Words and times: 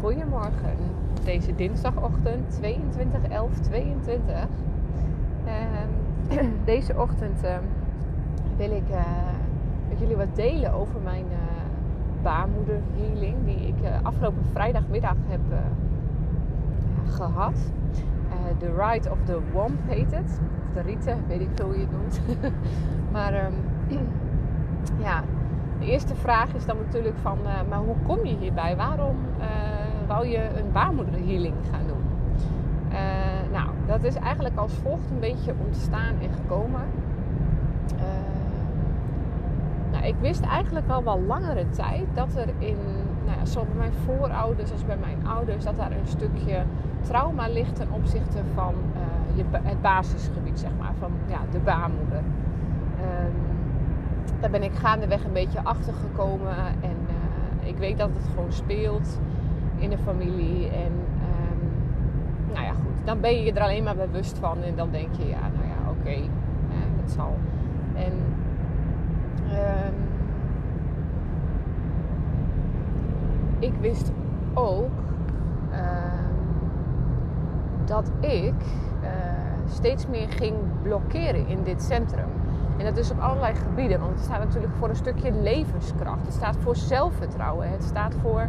Goedemorgen, 0.00 0.76
deze 1.24 1.54
dinsdagochtend 1.54 2.50
22 2.50 3.22
11 3.28 3.58
22. 3.58 4.46
deze 6.64 6.96
ochtend 6.96 7.44
uh, 7.44 7.56
wil 8.56 8.70
ik 8.70 8.90
uh, 8.90 9.00
met 9.88 9.98
jullie 9.98 10.16
wat 10.16 10.34
delen 10.34 10.72
over 10.72 11.00
mijn 11.00 11.24
uh, 11.30 11.36
baarmoederhealing 12.22 13.36
die 13.44 13.66
ik 13.66 13.82
uh, 13.82 13.88
afgelopen 14.02 14.44
vrijdagmiddag 14.52 15.16
heb 15.26 15.40
gehad. 17.08 17.72
The 18.58 18.74
Ride 18.76 19.10
of 19.10 19.18
the 19.24 19.40
Womb 19.52 19.78
heet 19.86 20.10
het. 20.10 20.40
Of 20.66 20.72
de 20.74 20.80
Rite, 20.80 21.16
weet 21.26 21.40
ik 21.40 21.48
veel 21.54 21.66
hoe 21.66 21.74
je 21.74 21.80
het 21.80 21.92
noemt. 21.92 22.20
maar 23.12 23.44
um, 23.44 23.54
ja, 25.06 25.22
de 25.78 25.86
eerste 25.86 26.14
vraag 26.14 26.54
is 26.54 26.66
dan 26.66 26.76
natuurlijk 26.76 27.16
van, 27.22 27.38
maar 27.68 27.78
hoe 27.78 27.96
kom 28.06 28.24
je 28.24 28.36
hierbij? 28.36 28.76
Waarom 28.76 29.16
wou 30.08 30.26
je 30.26 30.48
een 30.56 30.72
baarmoederhealing 30.72 31.54
gaan 31.70 31.86
doen? 31.86 32.02
Uh, 32.92 32.98
nou, 33.52 33.70
dat 33.86 34.04
is 34.04 34.14
eigenlijk 34.14 34.56
als 34.56 34.72
volgt 34.72 35.10
een 35.10 35.20
beetje 35.20 35.54
ontstaan 35.66 36.14
en 36.22 36.30
gekomen. 36.32 36.82
Uh, 37.94 38.02
nou, 39.92 40.04
ik 40.04 40.14
wist 40.20 40.40
eigenlijk 40.40 40.88
al 40.88 41.04
wel 41.04 41.20
langere 41.20 41.68
tijd 41.68 42.04
dat 42.14 42.34
er 42.36 42.48
in, 42.58 42.76
nou 43.24 43.38
ja, 43.38 43.44
zowel 43.44 43.66
bij 43.66 43.76
mijn 43.76 43.92
voorouders 44.04 44.72
als 44.72 44.84
bij 44.84 44.96
mijn 44.96 45.26
ouders, 45.26 45.64
dat 45.64 45.76
daar 45.76 45.90
een 45.90 46.06
stukje 46.06 46.62
trauma 47.00 47.48
ligt 47.48 47.76
ten 47.76 47.92
opzichte 47.92 48.38
van 48.54 48.74
uh, 48.94 49.36
je, 49.36 49.44
het 49.62 49.80
basisgebied, 49.82 50.58
zeg 50.58 50.70
maar, 50.78 50.92
van 50.98 51.10
ja, 51.26 51.38
de 51.50 51.58
baarmoeder. 51.58 52.22
daar 54.40 54.50
ben 54.50 54.62
ik 54.62 54.74
gaandeweg 54.74 55.24
een 55.24 55.32
beetje 55.32 55.60
achter 55.62 55.92
gekomen 55.94 56.56
en 56.80 56.96
ik 57.60 57.76
weet 57.76 57.98
dat 57.98 58.10
het 58.14 58.28
gewoon 58.34 58.52
speelt 58.52 59.18
in 59.78 59.90
de 59.90 59.98
familie. 59.98 60.68
En 60.68 60.92
um, 60.92 61.60
nou 62.52 62.64
ja, 62.64 62.72
goed. 62.72 63.06
Dan 63.06 63.20
ben 63.20 63.36
je 63.36 63.42
je 63.42 63.52
er 63.52 63.62
alleen 63.62 63.84
maar 63.84 63.96
bewust 63.96 64.38
van. 64.38 64.62
En 64.62 64.76
dan 64.76 64.90
denk 64.90 65.14
je, 65.14 65.28
ja, 65.28 65.40
nou 65.40 65.66
ja, 65.66 65.90
oké, 65.90 65.98
okay, 66.00 66.30
het 67.00 67.10
zal. 67.10 67.36
En 67.94 68.12
um, 69.52 69.94
ik 73.58 73.72
wist 73.80 74.12
ook 74.54 74.90
dat 77.84 78.10
ik 78.20 78.54
uh, 79.02 79.08
steeds 79.68 80.06
meer 80.06 80.28
ging 80.28 80.54
blokkeren 80.82 81.46
in 81.46 81.62
dit 81.62 81.82
centrum. 81.82 82.28
En 82.76 82.84
dat 82.84 82.96
is 82.96 83.10
op 83.10 83.18
allerlei 83.18 83.54
gebieden. 83.54 84.00
Want 84.00 84.12
het 84.12 84.24
staat 84.24 84.38
natuurlijk 84.38 84.72
voor 84.78 84.88
een 84.88 84.96
stukje 84.96 85.32
levenskracht. 85.32 86.24
Het 86.24 86.34
staat 86.34 86.56
voor 86.56 86.76
zelfvertrouwen. 86.76 87.70
Het 87.70 87.84
staat 87.84 88.14
voor 88.22 88.46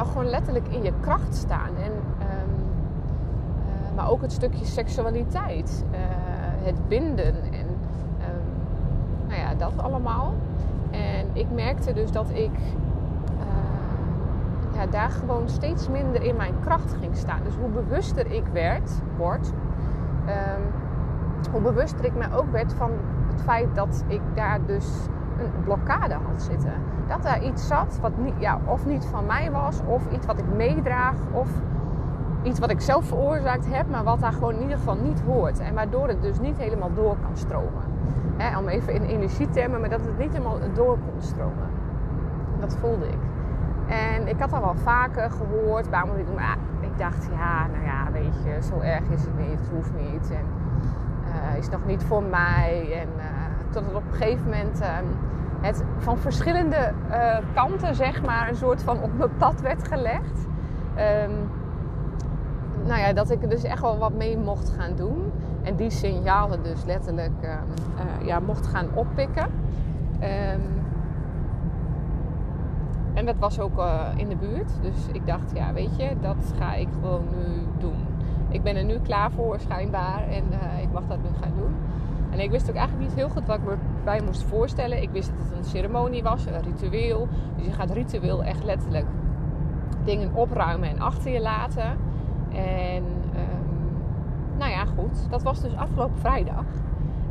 nou 0.00 0.12
gewoon 0.12 0.30
letterlijk 0.30 0.68
in 0.68 0.82
je 0.82 0.92
kracht 1.00 1.34
staan. 1.34 1.76
En, 1.76 1.92
um, 1.92 2.54
uh, 3.66 3.96
maar 3.96 4.10
ook 4.10 4.22
het 4.22 4.32
stukje 4.32 4.64
seksualiteit, 4.64 5.84
uh, 5.90 5.98
het 6.64 6.88
binden 6.88 7.34
en 7.34 7.66
um, 7.68 8.46
nou 9.28 9.40
ja, 9.40 9.54
dat 9.54 9.72
allemaal. 9.82 10.34
En 10.90 11.26
ik 11.32 11.46
merkte 11.54 11.92
dus 11.92 12.12
dat 12.12 12.30
ik 12.30 12.50
uh, 13.38 14.74
ja, 14.74 14.86
daar 14.86 15.10
gewoon 15.10 15.48
steeds 15.48 15.88
minder 15.88 16.22
in 16.22 16.36
mijn 16.36 16.54
kracht 16.64 16.94
ging 17.00 17.16
staan. 17.16 17.40
Dus 17.44 17.54
hoe 17.54 17.68
bewuster 17.68 18.32
ik 18.32 18.44
werd, 18.52 18.90
word, 19.16 19.52
um, 20.26 21.52
hoe 21.52 21.60
bewuster 21.60 22.04
ik 22.04 22.14
me 22.14 22.26
ook 22.32 22.50
werd 22.50 22.72
van 22.72 22.90
het 23.32 23.42
feit 23.42 23.74
dat 23.74 24.04
ik 24.06 24.20
daar 24.34 24.58
dus 24.66 24.86
een 25.40 25.64
blokkade 25.64 26.14
had 26.14 26.42
zitten. 26.42 26.72
Dat 27.06 27.22
daar 27.22 27.42
iets 27.42 27.66
zat 27.66 27.98
wat 28.00 28.18
niet, 28.18 28.34
ja, 28.38 28.60
of 28.64 28.86
niet 28.86 29.04
van 29.04 29.26
mij 29.26 29.50
was, 29.50 29.80
of 29.86 30.02
iets 30.12 30.26
wat 30.26 30.38
ik 30.38 30.44
meedraag, 30.56 31.14
of 31.32 31.48
iets 32.42 32.58
wat 32.58 32.70
ik 32.70 32.80
zelf 32.80 33.04
veroorzaakt 33.04 33.74
heb, 33.74 33.90
maar 33.90 34.04
wat 34.04 34.20
daar 34.20 34.32
gewoon 34.32 34.54
in 34.54 34.60
ieder 34.60 34.76
geval 34.76 34.96
niet 34.96 35.20
hoort. 35.20 35.58
En 35.58 35.74
waardoor 35.74 36.08
het 36.08 36.22
dus 36.22 36.40
niet 36.40 36.58
helemaal 36.58 36.90
door 36.94 37.16
kan 37.22 37.36
stromen. 37.36 37.88
Om 38.58 38.68
even 38.68 38.94
in 38.94 39.02
energietermen, 39.02 39.80
maar 39.80 39.90
dat 39.90 40.00
het 40.00 40.18
niet 40.18 40.32
helemaal 40.32 40.58
door 40.74 40.98
kon 40.98 41.20
stromen. 41.22 41.68
Dat 42.60 42.76
voelde 42.76 43.06
ik. 43.06 43.18
En 43.86 44.28
ik 44.28 44.40
had 44.40 44.52
al 44.52 44.60
wel 44.60 44.74
vaker 44.74 45.30
gehoord, 45.30 45.88
waarom 45.88 46.16
ik 46.16 46.26
ik 46.80 46.98
dacht, 46.98 47.28
ja, 47.32 47.66
nou 47.66 47.84
ja, 47.84 48.12
weet 48.12 48.34
je, 48.44 48.62
zo 48.62 48.80
erg 48.80 49.08
is 49.08 49.22
het 49.22 49.38
niet, 49.38 49.58
het 49.58 49.68
hoeft 49.74 49.92
niet. 49.94 50.30
En 50.30 50.46
uh, 51.24 51.58
is 51.58 51.68
nog 51.68 51.86
niet 51.86 52.02
voor 52.02 52.22
mij. 52.22 53.00
En 53.00 53.08
uh, 53.16 53.39
tot 53.70 53.84
het 53.84 53.94
op 53.94 54.02
een 54.10 54.16
gegeven 54.16 54.44
moment 54.44 54.80
uh, 54.80 54.86
het 55.60 55.84
van 55.98 56.18
verschillende 56.18 56.92
uh, 57.10 57.36
kanten, 57.54 57.94
zeg 57.94 58.22
maar, 58.22 58.48
een 58.48 58.56
soort 58.56 58.82
van 58.82 59.02
op 59.02 59.18
mijn 59.18 59.36
pad 59.36 59.60
werd 59.60 59.88
gelegd. 59.88 60.46
Um, 61.26 61.50
nou 62.86 63.00
ja, 63.00 63.12
dat 63.12 63.30
ik 63.30 63.42
er 63.42 63.48
dus 63.48 63.64
echt 63.64 63.80
wel 63.80 63.98
wat 63.98 64.12
mee 64.12 64.38
mocht 64.38 64.70
gaan 64.78 64.96
doen. 64.96 65.32
En 65.62 65.76
die 65.76 65.90
signalen 65.90 66.62
dus 66.62 66.84
letterlijk 66.84 67.32
uh, 67.42 67.50
uh, 67.50 68.26
ja, 68.26 68.40
mocht 68.40 68.66
gaan 68.66 68.86
oppikken. 68.94 69.46
En 73.14 73.26
dat 73.26 73.36
was 73.38 73.60
ook 73.60 73.78
uh, 73.78 74.06
in 74.16 74.28
de 74.28 74.36
buurt. 74.36 74.72
Dus 74.80 75.06
ik 75.12 75.26
dacht, 75.26 75.50
ja, 75.54 75.72
weet 75.72 75.96
je, 75.96 76.10
dat 76.20 76.54
ga 76.58 76.74
ik 76.74 76.88
gewoon 77.00 77.24
nu 77.36 77.66
doen. 77.78 78.06
Ik 78.48 78.62
ben 78.62 78.76
er 78.76 78.84
nu 78.84 78.98
klaar 78.98 79.30
voor, 79.30 79.60
schijnbaar. 79.60 80.22
En 80.28 80.44
ik 80.82 80.92
mag 80.92 81.02
dat 81.08 81.18
nu 81.22 81.28
gaan 81.40 81.52
doen. 81.56 81.74
En 82.30 82.40
ik 82.40 82.50
wist 82.50 82.70
ook 82.70 82.76
eigenlijk 82.76 83.08
niet 83.08 83.18
heel 83.18 83.28
goed 83.28 83.46
wat 83.46 83.56
ik 83.56 83.64
me 83.64 83.74
bij 84.04 84.20
moest 84.24 84.42
voorstellen. 84.42 85.02
Ik 85.02 85.10
wist 85.10 85.30
dat 85.36 85.48
het 85.48 85.58
een 85.58 85.64
ceremonie 85.64 86.22
was, 86.22 86.46
een 86.46 86.62
ritueel. 86.62 87.28
Dus 87.56 87.66
je 87.66 87.72
gaat 87.72 87.90
ritueel 87.90 88.44
echt 88.44 88.64
letterlijk 88.64 89.06
dingen 90.04 90.34
opruimen 90.34 90.88
en 90.88 91.00
achter 91.00 91.32
je 91.32 91.40
laten. 91.40 91.96
En 92.52 93.04
um, 93.34 93.98
nou 94.58 94.70
ja, 94.70 94.84
goed. 94.84 95.30
Dat 95.30 95.42
was 95.42 95.60
dus 95.60 95.76
afgelopen 95.76 96.18
vrijdag. 96.18 96.64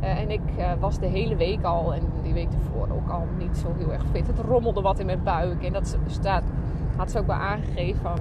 Uh, 0.02 0.20
en 0.20 0.30
ik 0.30 0.40
uh, 0.58 0.72
was 0.80 0.98
de 0.98 1.06
hele 1.06 1.36
week 1.36 1.62
al, 1.62 1.94
en 1.94 2.02
die 2.22 2.32
week 2.32 2.48
ervoor 2.52 2.88
ook 2.96 3.10
al 3.10 3.26
niet 3.38 3.56
zo 3.56 3.74
heel 3.78 3.92
erg 3.92 4.04
fit. 4.10 4.26
Het 4.26 4.38
rommelde 4.38 4.80
wat 4.80 4.98
in 4.98 5.06
mijn 5.06 5.22
buik. 5.22 5.64
En 5.64 5.72
dat 5.72 5.98
staat, 6.06 6.44
had 6.96 7.10
ze 7.10 7.18
ook 7.18 7.26
wel 7.26 7.36
aangegeven 7.36 8.00
van... 8.00 8.18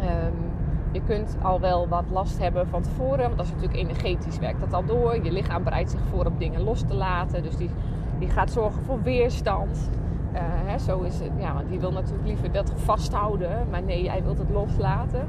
Um, 0.00 0.52
je 0.94 1.02
kunt 1.06 1.36
al 1.42 1.60
wel 1.60 1.88
wat 1.88 2.04
last 2.10 2.38
hebben 2.38 2.68
van 2.68 2.82
tevoren. 2.82 3.22
Want 3.22 3.36
dat 3.36 3.46
is 3.46 3.52
natuurlijk 3.52 3.80
energetisch 3.80 4.38
werkt 4.38 4.60
dat 4.60 4.72
al 4.72 4.84
door. 4.84 5.24
Je 5.24 5.32
lichaam 5.32 5.64
bereidt 5.64 5.90
zich 5.90 6.00
voor 6.10 6.24
op 6.24 6.38
dingen 6.38 6.60
los 6.60 6.82
te 6.82 6.94
laten. 6.94 7.42
Dus 7.42 7.56
die, 7.56 7.70
die 8.18 8.28
gaat 8.28 8.50
zorgen 8.50 8.82
voor 8.84 9.02
weerstand. 9.02 9.90
Uh, 10.32 10.40
hè, 10.42 10.78
zo 10.78 11.00
is 11.00 11.20
het. 11.20 11.30
Ja, 11.38 11.54
want 11.54 11.68
die 11.68 11.80
wil 11.80 11.92
natuurlijk 11.92 12.26
liever 12.26 12.52
dat 12.52 12.72
vasthouden. 12.74 13.66
Maar 13.70 13.82
nee, 13.82 14.10
hij 14.10 14.22
wil 14.22 14.36
het 14.36 14.50
loslaten. 14.50 15.28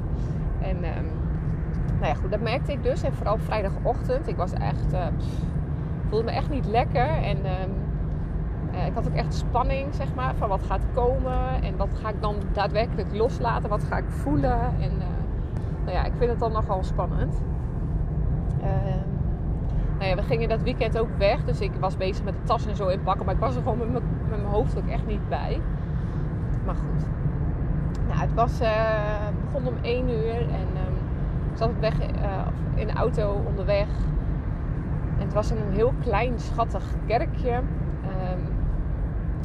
En 0.60 0.76
um, 0.76 1.10
nou 1.94 2.06
ja, 2.06 2.14
goed, 2.14 2.30
dat 2.30 2.40
merkte 2.40 2.72
ik 2.72 2.82
dus. 2.82 3.02
En 3.02 3.12
vooral 3.12 3.38
vrijdagochtend. 3.38 4.28
Ik 4.28 4.36
was 4.36 4.52
echt... 4.52 4.92
Uh, 4.92 5.06
voelde 6.08 6.24
me 6.24 6.30
echt 6.30 6.50
niet 6.50 6.66
lekker. 6.66 7.08
En... 7.08 7.36
Um, 7.36 7.84
uh, 8.74 8.86
ik 8.86 8.94
had 8.94 9.06
ook 9.06 9.14
echt 9.14 9.34
spanning, 9.34 9.94
zeg 9.94 10.14
maar, 10.14 10.34
van 10.34 10.48
wat 10.48 10.62
gaat 10.62 10.82
komen 10.94 11.62
en 11.62 11.76
wat 11.76 11.88
ga 12.02 12.08
ik 12.08 12.20
dan 12.20 12.34
daadwerkelijk 12.52 13.14
loslaten, 13.14 13.68
wat 13.68 13.84
ga 13.84 13.96
ik 13.96 14.04
voelen. 14.08 14.60
En 14.80 14.90
vind 16.16 16.30
het 16.30 16.40
dan 16.40 16.52
nogal 16.52 16.84
spannend. 16.84 17.42
Uh, 18.60 18.66
nou 19.98 20.08
ja, 20.08 20.16
we 20.16 20.22
gingen 20.22 20.48
dat 20.48 20.62
weekend 20.62 20.98
ook 20.98 21.18
weg. 21.18 21.44
Dus 21.44 21.60
ik 21.60 21.72
was 21.80 21.96
bezig 21.96 22.24
met 22.24 22.34
de 22.34 22.42
tas 22.44 22.66
en 22.66 22.76
zo 22.76 22.86
inpakken. 22.86 23.24
Maar 23.24 23.34
ik 23.34 23.40
was 23.40 23.56
er 23.56 23.62
gewoon 23.62 23.92
met, 23.92 24.02
mijn 24.28 24.44
hoofd 24.44 24.78
ook 24.78 24.88
echt 24.88 25.06
niet 25.06 25.28
bij. 25.28 25.60
Maar 26.64 26.74
goed. 26.74 27.06
Nou, 28.08 28.20
het 28.20 28.34
was, 28.34 28.60
uh, 28.60 29.28
begon 29.44 29.66
om 29.66 29.74
1 29.82 30.08
uur. 30.08 30.34
En 30.34 30.68
um, 30.86 30.96
ik 31.52 31.56
zat 31.56 31.70
weg, 31.80 32.00
uh, 32.00 32.46
in 32.74 32.86
de 32.86 32.92
auto 32.92 33.42
onderweg. 33.46 33.88
En 35.18 35.24
het 35.24 35.32
was 35.32 35.50
in 35.50 35.56
een 35.56 35.72
heel 35.72 35.92
klein, 36.00 36.38
schattig 36.38 36.84
kerkje. 37.06 37.52
Um, 37.52 38.42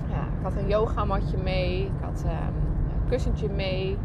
ja, 0.09 0.21
ik 0.21 0.43
had 0.43 0.55
een 0.55 0.67
yogamatje 0.67 1.37
mee. 1.37 1.85
Ik 1.85 1.91
had 2.01 2.23
een 2.23 3.09
kussentje 3.09 3.49
mee. 3.49 3.97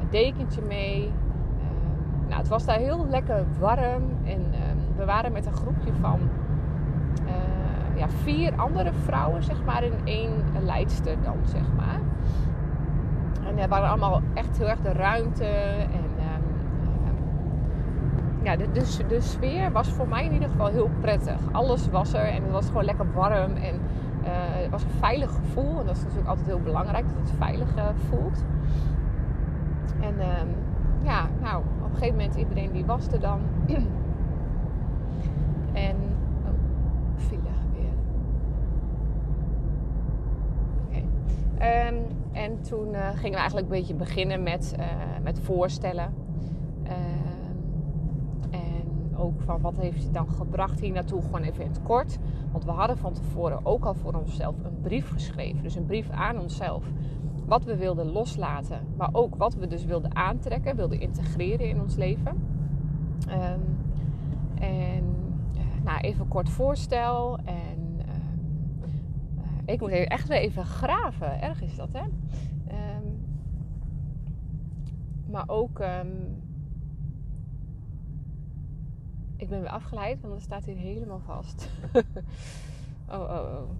Een 0.00 0.06
dekentje 0.10 0.62
mee. 0.62 1.12
Nou, 2.26 2.38
het 2.38 2.48
was 2.48 2.64
daar 2.64 2.78
heel 2.78 3.06
lekker 3.08 3.44
warm 3.58 4.02
en 4.24 4.40
um, 4.40 4.96
we 4.96 5.04
waren 5.04 5.32
met 5.32 5.46
een 5.46 5.52
groepje 5.52 5.92
van 6.00 6.20
uh, 7.24 7.98
ja, 7.98 8.08
vier 8.08 8.52
andere 8.56 8.92
vrouwen, 8.92 9.42
zeg 9.42 9.64
maar, 9.64 9.82
in 9.84 9.92
één 10.04 10.32
leidster 10.64 11.16
dan, 11.22 11.36
zeg 11.44 11.62
maar. 11.76 12.00
En 13.46 13.58
er 13.58 13.68
waren 13.68 13.88
allemaal 13.88 14.22
echt 14.34 14.58
heel 14.58 14.68
erg 14.68 14.80
de 14.80 14.92
ruimte 14.92 15.44
en 15.44 16.04
um, 16.18 16.44
ja, 18.42 18.56
de, 18.56 18.66
de, 19.08 19.20
sfeer 19.20 19.72
was 19.72 19.88
voor 19.88 20.08
mij 20.08 20.24
in 20.24 20.32
ieder 20.32 20.48
geval 20.48 20.66
heel 20.66 20.90
prettig. 21.00 21.38
Alles 21.52 21.90
was 21.90 22.12
er 22.12 22.26
en 22.26 22.42
het 22.42 22.52
was 22.52 22.66
gewoon 22.66 22.84
lekker 22.84 23.12
warm 23.12 23.56
en 23.56 23.74
uh, 23.74 24.30
het 24.32 24.70
was 24.70 24.82
een 24.82 24.98
veilig 24.98 25.34
gevoel. 25.34 25.80
En 25.80 25.86
dat 25.86 25.96
is 25.96 26.02
natuurlijk 26.02 26.28
altijd 26.28 26.46
heel 26.46 26.60
belangrijk, 26.60 27.04
dat 27.08 27.16
het 27.18 27.38
veilig 27.38 27.76
uh, 27.76 27.84
voelt. 28.08 28.44
En 30.00 30.14
ja, 31.02 31.26
nou, 31.42 31.62
een 31.96 32.02
gegeven 32.02 32.18
moment 32.18 32.38
iedereen 32.38 32.72
die 32.72 32.84
was 32.84 33.06
er 33.06 33.20
dan. 33.20 33.40
en 35.88 35.96
oh, 36.44 36.50
file 37.16 37.40
weer. 37.72 37.92
Oké. 40.86 41.02
Um, 41.88 42.04
en 42.32 42.60
toen 42.60 42.94
gingen 42.94 43.30
we 43.30 43.36
eigenlijk 43.36 43.66
een 43.66 43.78
beetje 43.78 43.94
beginnen 43.94 44.42
met, 44.42 44.74
met 45.22 45.40
voorstellen. 45.40 46.14
Ehm, 46.82 46.96
en 48.50 49.16
ook 49.16 49.40
van 49.40 49.60
wat 49.60 49.76
heeft 49.76 50.02
het 50.02 50.14
dan 50.14 50.28
gebracht 50.28 50.80
hier 50.80 50.92
naartoe, 50.92 51.22
gewoon 51.22 51.42
even 51.42 51.64
in 51.64 51.70
het 51.70 51.82
kort. 51.82 52.18
Want 52.52 52.64
we 52.64 52.70
hadden 52.70 52.98
van 52.98 53.12
tevoren 53.12 53.66
ook 53.66 53.84
al 53.84 53.94
voor 53.94 54.14
onszelf 54.14 54.54
een 54.64 54.80
brief 54.82 55.10
geschreven. 55.10 55.62
Dus 55.62 55.74
een 55.74 55.86
brief 55.86 56.10
aan 56.10 56.40
onszelf. 56.40 56.84
Wat 57.46 57.64
we 57.64 57.76
wilden 57.76 58.06
loslaten, 58.06 58.80
maar 58.96 59.08
ook 59.12 59.34
wat 59.34 59.54
we 59.54 59.66
dus 59.66 59.84
wilden 59.84 60.16
aantrekken, 60.16 60.76
wilden 60.76 61.00
integreren 61.00 61.68
in 61.68 61.80
ons 61.80 61.96
leven. 61.96 62.42
Ehm, 63.28 63.60
en 64.58 65.04
nou, 65.84 66.00
even 66.00 66.28
kort 66.28 66.48
voorstel. 66.48 67.38
En 67.44 67.98
ehm, 67.98 68.88
eh, 69.66 69.74
ik 69.74 69.80
moet 69.80 69.90
echt 69.90 70.28
weer 70.28 70.38
even 70.38 70.64
graven. 70.64 71.40
Erg 71.42 71.62
is 71.62 71.76
dat, 71.76 71.92
hè? 71.92 72.04
Ehm, 72.66 73.06
maar 75.30 75.44
ook... 75.46 75.78
Ehm, 75.78 76.06
ik 79.36 79.48
ben 79.48 79.60
weer 79.60 79.70
afgeleid, 79.70 80.20
want 80.20 80.34
het 80.34 80.42
staat 80.42 80.64
hier 80.64 80.76
helemaal 80.76 81.20
vast. 81.20 81.70
oh, 83.12 83.20
oh, 83.20 83.30
oh. 83.30 83.70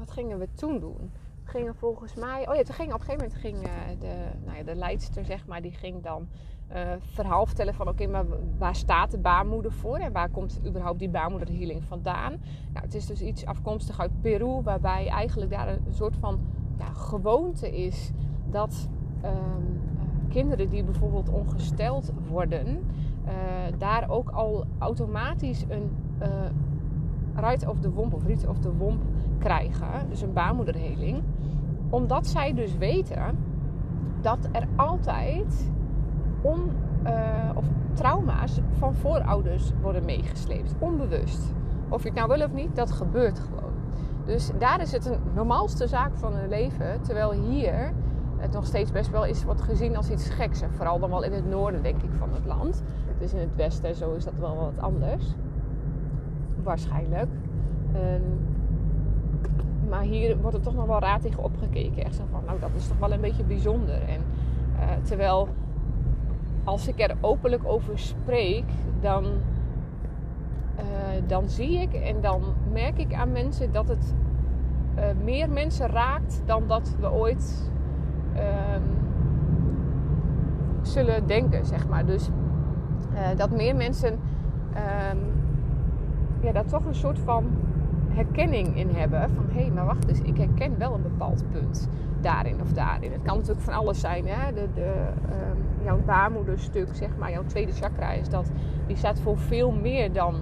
Wat 0.00 0.10
gingen 0.10 0.38
we 0.38 0.48
toen 0.54 0.78
doen? 0.78 1.10
Gingen 1.44 1.74
volgens 1.74 2.14
mij... 2.14 2.48
Oh 2.48 2.54
ja, 2.54 2.62
toen 2.62 2.74
ging 2.74 2.92
op 2.92 3.00
een 3.00 3.06
gegeven 3.06 3.26
moment 3.26 3.40
ging, 3.40 3.56
uh, 3.56 4.00
de, 4.00 4.30
nou 4.44 4.56
ja, 4.56 4.62
de 4.62 4.74
leidster, 4.74 5.24
zeg 5.24 5.46
maar, 5.46 5.62
die 5.62 5.72
ging 5.72 6.02
dan 6.02 6.28
uh, 6.72 6.92
verhaal 7.00 7.46
vertellen 7.46 7.74
van 7.74 7.88
oké, 7.88 8.06
maar 8.06 8.24
waar 8.58 8.74
staat 8.74 9.10
de 9.10 9.18
baarmoeder 9.18 9.72
voor 9.72 9.96
en 9.96 10.12
waar 10.12 10.30
komt 10.30 10.60
überhaupt 10.66 10.98
die 10.98 11.08
baarmoederhealing 11.08 11.84
vandaan? 11.84 12.30
Nou, 12.72 12.84
het 12.84 12.94
is 12.94 13.06
dus 13.06 13.20
iets 13.20 13.46
afkomstig 13.46 14.00
uit 14.00 14.20
Peru, 14.20 14.62
waarbij 14.62 15.08
eigenlijk 15.08 15.50
daar 15.50 15.68
een 15.68 15.94
soort 15.94 16.16
van 16.16 16.40
ja, 16.78 16.92
gewoonte 16.92 17.76
is 17.76 18.10
dat 18.50 18.88
ehm, 19.20 19.34
eh, 19.34 20.28
kinderen 20.28 20.68
die 20.68 20.84
bijvoorbeeld 20.84 21.28
ongesteld 21.28 22.12
worden, 22.28 22.66
uh, 23.26 23.32
daar 23.78 24.10
ook 24.10 24.30
al 24.30 24.64
automatisch 24.78 25.64
een 25.68 25.90
right 27.34 27.66
of 27.66 27.80
the 27.80 27.90
womb 27.90 28.14
of 28.14 28.26
riet 28.26 28.46
of 28.46 28.58
the 28.58 28.76
womb 28.76 29.00
krijgen, 29.40 30.08
dus 30.08 30.22
een 30.22 30.32
baarmoederheling, 30.32 31.22
omdat 31.90 32.26
zij 32.26 32.54
dus 32.54 32.76
weten 32.76 33.38
dat 34.20 34.48
er 34.52 34.68
altijd 34.76 35.70
uh, 37.06 37.50
of 37.54 37.64
trauma's 37.92 38.60
van 38.70 38.94
voorouders 38.94 39.72
worden 39.80 40.04
meegesleept, 40.04 40.74
onbewust. 40.78 41.54
Of 41.88 42.02
je 42.02 42.08
het 42.08 42.18
nou 42.18 42.28
wil 42.28 42.46
of 42.46 42.52
niet, 42.52 42.76
dat 42.76 42.90
gebeurt 42.90 43.38
gewoon. 43.38 43.72
Dus 44.24 44.50
daar 44.58 44.80
is 44.80 44.92
het 44.92 45.06
een 45.06 45.18
normaalste 45.34 45.86
zaak 45.86 46.16
van 46.16 46.34
hun 46.34 46.48
leven. 46.48 47.02
Terwijl 47.02 47.32
hier 47.32 47.92
het 48.36 48.52
nog 48.52 48.66
steeds 48.66 48.92
best 48.92 49.10
wel 49.10 49.26
is, 49.26 49.44
wordt 49.44 49.62
gezien 49.62 49.96
als 49.96 50.10
iets 50.10 50.28
geks. 50.28 50.60
En 50.60 50.72
vooral 50.72 50.98
dan 50.98 51.10
wel 51.10 51.22
in 51.22 51.32
het 51.32 51.48
noorden, 51.48 51.82
denk 51.82 52.02
ik, 52.02 52.12
van 52.18 52.32
het 52.32 52.44
land. 52.44 52.82
Dus 53.18 53.32
in 53.32 53.40
het 53.40 53.56
westen, 53.56 53.94
zo 53.94 54.12
is 54.12 54.24
dat 54.24 54.38
wel 54.38 54.56
wat 54.56 54.80
anders. 54.80 55.34
Waarschijnlijk. 56.62 57.30
Maar 59.90 60.02
hier 60.02 60.40
wordt 60.40 60.56
er 60.56 60.62
toch 60.62 60.74
nog 60.74 60.86
wel 60.86 61.00
raar 61.00 61.20
tegen 61.20 61.42
opgekeken. 61.42 62.04
Echt 62.04 62.14
zo 62.14 62.22
van, 62.30 62.42
nou, 62.46 62.60
dat 62.60 62.70
is 62.76 62.88
toch 62.88 62.98
wel 62.98 63.12
een 63.12 63.20
beetje 63.20 63.44
bijzonder. 63.44 64.02
En 64.02 64.20
uh, 64.74 64.82
terwijl 65.02 65.48
als 66.64 66.88
ik 66.88 67.00
er 67.00 67.16
openlijk 67.20 67.62
over 67.64 67.98
spreek, 67.98 68.64
dan, 69.00 69.24
uh, 69.24 70.82
dan 71.26 71.48
zie 71.48 71.80
ik 71.80 71.92
en 71.92 72.20
dan 72.20 72.42
merk 72.72 72.98
ik 72.98 73.14
aan 73.14 73.32
mensen 73.32 73.72
dat 73.72 73.88
het 73.88 74.14
uh, 74.96 75.04
meer 75.24 75.50
mensen 75.50 75.86
raakt 75.86 76.42
dan 76.44 76.66
dat 76.66 76.96
we 77.00 77.12
ooit 77.12 77.70
uh, 78.34 78.40
zullen 80.82 81.26
denken, 81.26 81.66
zeg 81.66 81.88
maar. 81.88 82.06
Dus 82.06 82.28
dat 83.36 83.50
meer 83.50 83.76
mensen 83.76 84.18
ehm, 84.72 85.16
ja, 86.40 86.52
daar 86.52 86.64
toch 86.64 86.84
een 86.84 86.94
soort 86.94 87.18
van 87.18 87.46
herkenning 88.24 88.76
in 88.76 88.90
hebben. 88.90 89.30
Van 89.34 89.44
hé, 89.52 89.60
hey, 89.60 89.70
maar 89.70 89.84
wacht 89.84 90.08
eens, 90.08 90.20
ik 90.20 90.36
herken 90.36 90.78
wel 90.78 90.94
een 90.94 91.02
bepaald 91.02 91.44
punt 91.52 91.88
daarin 92.20 92.60
of 92.60 92.72
daarin. 92.72 93.12
Het 93.12 93.22
kan 93.22 93.36
natuurlijk 93.36 93.64
van 93.64 93.74
alles 93.74 94.00
zijn. 94.00 94.26
Hè? 94.26 94.52
De, 94.52 94.68
de, 94.74 94.92
um, 95.24 95.84
jouw 95.84 95.98
baarmoederstuk, 96.04 96.88
zeg 96.92 97.16
maar, 97.18 97.30
jouw 97.30 97.44
tweede 97.44 97.72
chakra 97.72 98.12
is 98.12 98.28
dat. 98.28 98.50
Die 98.86 98.96
staat 98.96 99.20
voor 99.20 99.38
veel 99.38 99.70
meer 99.70 100.12
dan 100.12 100.34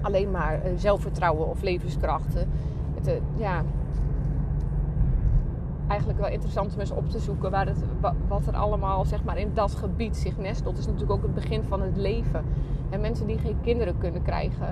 alleen 0.00 0.30
maar 0.30 0.54
uh, 0.54 0.72
zelfvertrouwen 0.76 1.48
of 1.48 1.62
levenskrachten. 1.62 2.48
Het, 2.94 3.08
uh, 3.08 3.14
ja, 3.36 3.62
eigenlijk 5.88 6.20
wel 6.20 6.30
interessant 6.30 6.74
om 6.74 6.80
eens 6.80 6.90
op 6.90 7.10
te 7.10 7.18
zoeken 7.18 7.50
waar 7.50 7.66
het, 7.66 7.84
wat 8.28 8.46
er 8.46 8.56
allemaal 8.56 9.04
zeg 9.04 9.24
maar, 9.24 9.38
in 9.38 9.50
dat 9.54 9.74
gebied 9.74 10.16
zich 10.16 10.38
nestelt. 10.38 10.76
Het 10.76 10.86
is 10.86 10.92
natuurlijk 10.92 11.12
ook 11.12 11.22
het 11.22 11.34
begin 11.34 11.62
van 11.62 11.82
het 11.82 11.96
leven. 11.96 12.44
En 12.90 13.00
mensen 13.00 13.26
die 13.26 13.38
geen 13.38 13.56
kinderen 13.62 13.98
kunnen 13.98 14.22
krijgen. 14.22 14.68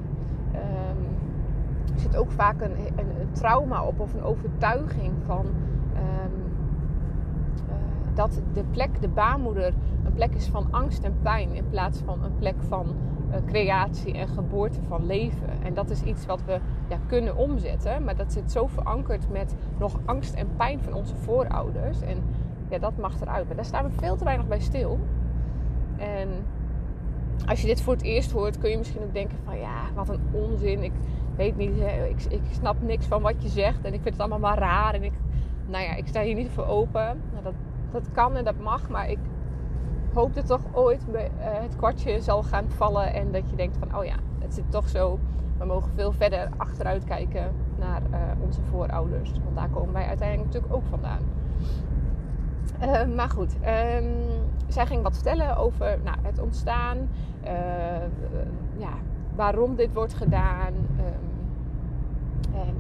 Um, 0.54 1.12
er 1.94 2.00
zit 2.00 2.16
ook 2.16 2.30
vaak 2.30 2.60
een, 2.60 2.76
een, 2.96 3.20
een, 3.20 3.32
trauma 3.32 3.84
op 3.84 4.00
of 4.00 4.14
een 4.14 4.22
overtuiging 4.22 5.12
van 5.26 5.46
dat 8.14 8.40
de 8.52 8.64
plek, 8.70 9.00
de 9.00 9.08
baarmoeder, 9.08 9.74
een 10.04 10.12
plek 10.12 10.34
is 10.34 10.46
van 10.46 10.66
angst 10.70 11.02
en 11.02 11.14
pijn 11.22 11.54
in 11.54 11.68
plaats 11.70 12.00
van 12.04 12.24
een 12.24 12.36
plek 12.38 12.62
van 12.68 12.94
uh, 13.30 13.36
creatie 13.46 14.14
en 14.14 14.28
geboorte 14.28 14.78
van 14.88 15.06
leven. 15.06 15.62
En 15.62 15.74
dat 15.74 15.90
is 15.90 16.02
iets 16.02 16.26
wat 16.26 16.44
we 16.44 16.60
ja, 16.88 16.98
kunnen 17.06 17.36
omzetten, 17.36 18.04
maar 18.04 18.16
dat 18.16 18.32
zit 18.32 18.52
zo 18.52 18.66
verankerd 18.66 19.30
met 19.30 19.54
nog 19.78 19.98
angst 20.04 20.34
en 20.34 20.48
pijn 20.56 20.82
van 20.82 20.94
onze 20.94 21.16
voorouders. 21.16 22.00
En 22.00 22.22
ja, 22.68 22.78
dat 22.78 22.96
mag 22.96 23.20
eruit. 23.20 23.46
Maar 23.46 23.56
daar 23.56 23.64
staan 23.64 23.84
we 23.84 23.90
veel 23.90 24.16
te 24.16 24.24
weinig 24.24 24.48
bij 24.48 24.60
stil. 24.60 24.98
En 25.96 26.28
als 27.46 27.60
je 27.60 27.66
dit 27.66 27.82
voor 27.82 27.92
het 27.92 28.02
eerst 28.02 28.30
hoort, 28.30 28.58
kun 28.58 28.70
je 28.70 28.78
misschien 28.78 29.02
ook 29.02 29.14
denken 29.14 29.38
van 29.44 29.58
ja, 29.58 29.82
wat 29.94 30.08
een 30.08 30.20
onzin. 30.32 30.82
Ik 30.82 30.92
weet 31.36 31.56
niet, 31.56 31.76
ik, 32.08 32.22
ik 32.28 32.42
snap 32.50 32.76
niks 32.82 33.06
van 33.06 33.22
wat 33.22 33.42
je 33.42 33.48
zegt 33.48 33.84
en 33.84 33.94
ik 33.94 34.02
vind 34.02 34.14
het 34.14 34.20
allemaal 34.20 34.50
maar 34.50 34.58
raar. 34.58 34.94
En 34.94 35.02
ik, 35.02 35.12
nou 35.66 35.84
ja, 35.84 35.94
ik 35.94 36.06
sta 36.06 36.22
hier 36.22 36.34
niet 36.34 36.50
voor 36.50 36.66
open. 36.66 37.20
Nou, 37.32 37.42
dat 37.42 37.54
dat 37.92 38.12
kan 38.12 38.36
en 38.36 38.44
dat 38.44 38.58
mag, 38.58 38.88
maar 38.88 39.10
ik 39.10 39.18
hoop 40.12 40.34
dat 40.34 40.46
toch 40.46 40.60
ooit 40.72 41.04
eh, 41.12 41.22
het 41.40 41.76
kwartje 41.76 42.20
zal 42.20 42.42
gaan 42.42 42.70
vallen 42.70 43.14
en 43.14 43.32
dat 43.32 43.50
je 43.50 43.56
denkt 43.56 43.76
van, 43.76 43.98
oh 43.98 44.04
ja, 44.04 44.14
het 44.38 44.54
zit 44.54 44.70
toch 44.70 44.88
zo. 44.88 45.18
We 45.58 45.64
mogen 45.64 45.90
veel 45.94 46.12
verder 46.12 46.48
achteruit 46.56 47.04
kijken 47.04 47.52
naar 47.78 48.02
uh, 48.10 48.18
onze 48.40 48.60
voorouders, 48.62 49.32
want 49.44 49.56
daar 49.56 49.68
komen 49.68 49.92
wij 49.92 50.06
uiteindelijk 50.06 50.52
natuurlijk 50.52 50.74
ook 50.74 50.86
vandaan. 50.90 51.20
Uh, 52.82 53.16
maar 53.16 53.28
goed, 53.28 53.54
um, 53.54 54.14
zij 54.68 54.86
ging 54.86 55.02
wat 55.02 55.14
vertellen 55.14 55.56
over 55.56 55.98
nou, 56.04 56.16
het 56.22 56.38
ontstaan, 56.38 56.98
uh, 57.44 57.50
ja, 58.76 58.92
waarom 59.34 59.76
dit 59.76 59.94
wordt 59.94 60.14
gedaan. 60.14 60.72
En 62.54 62.76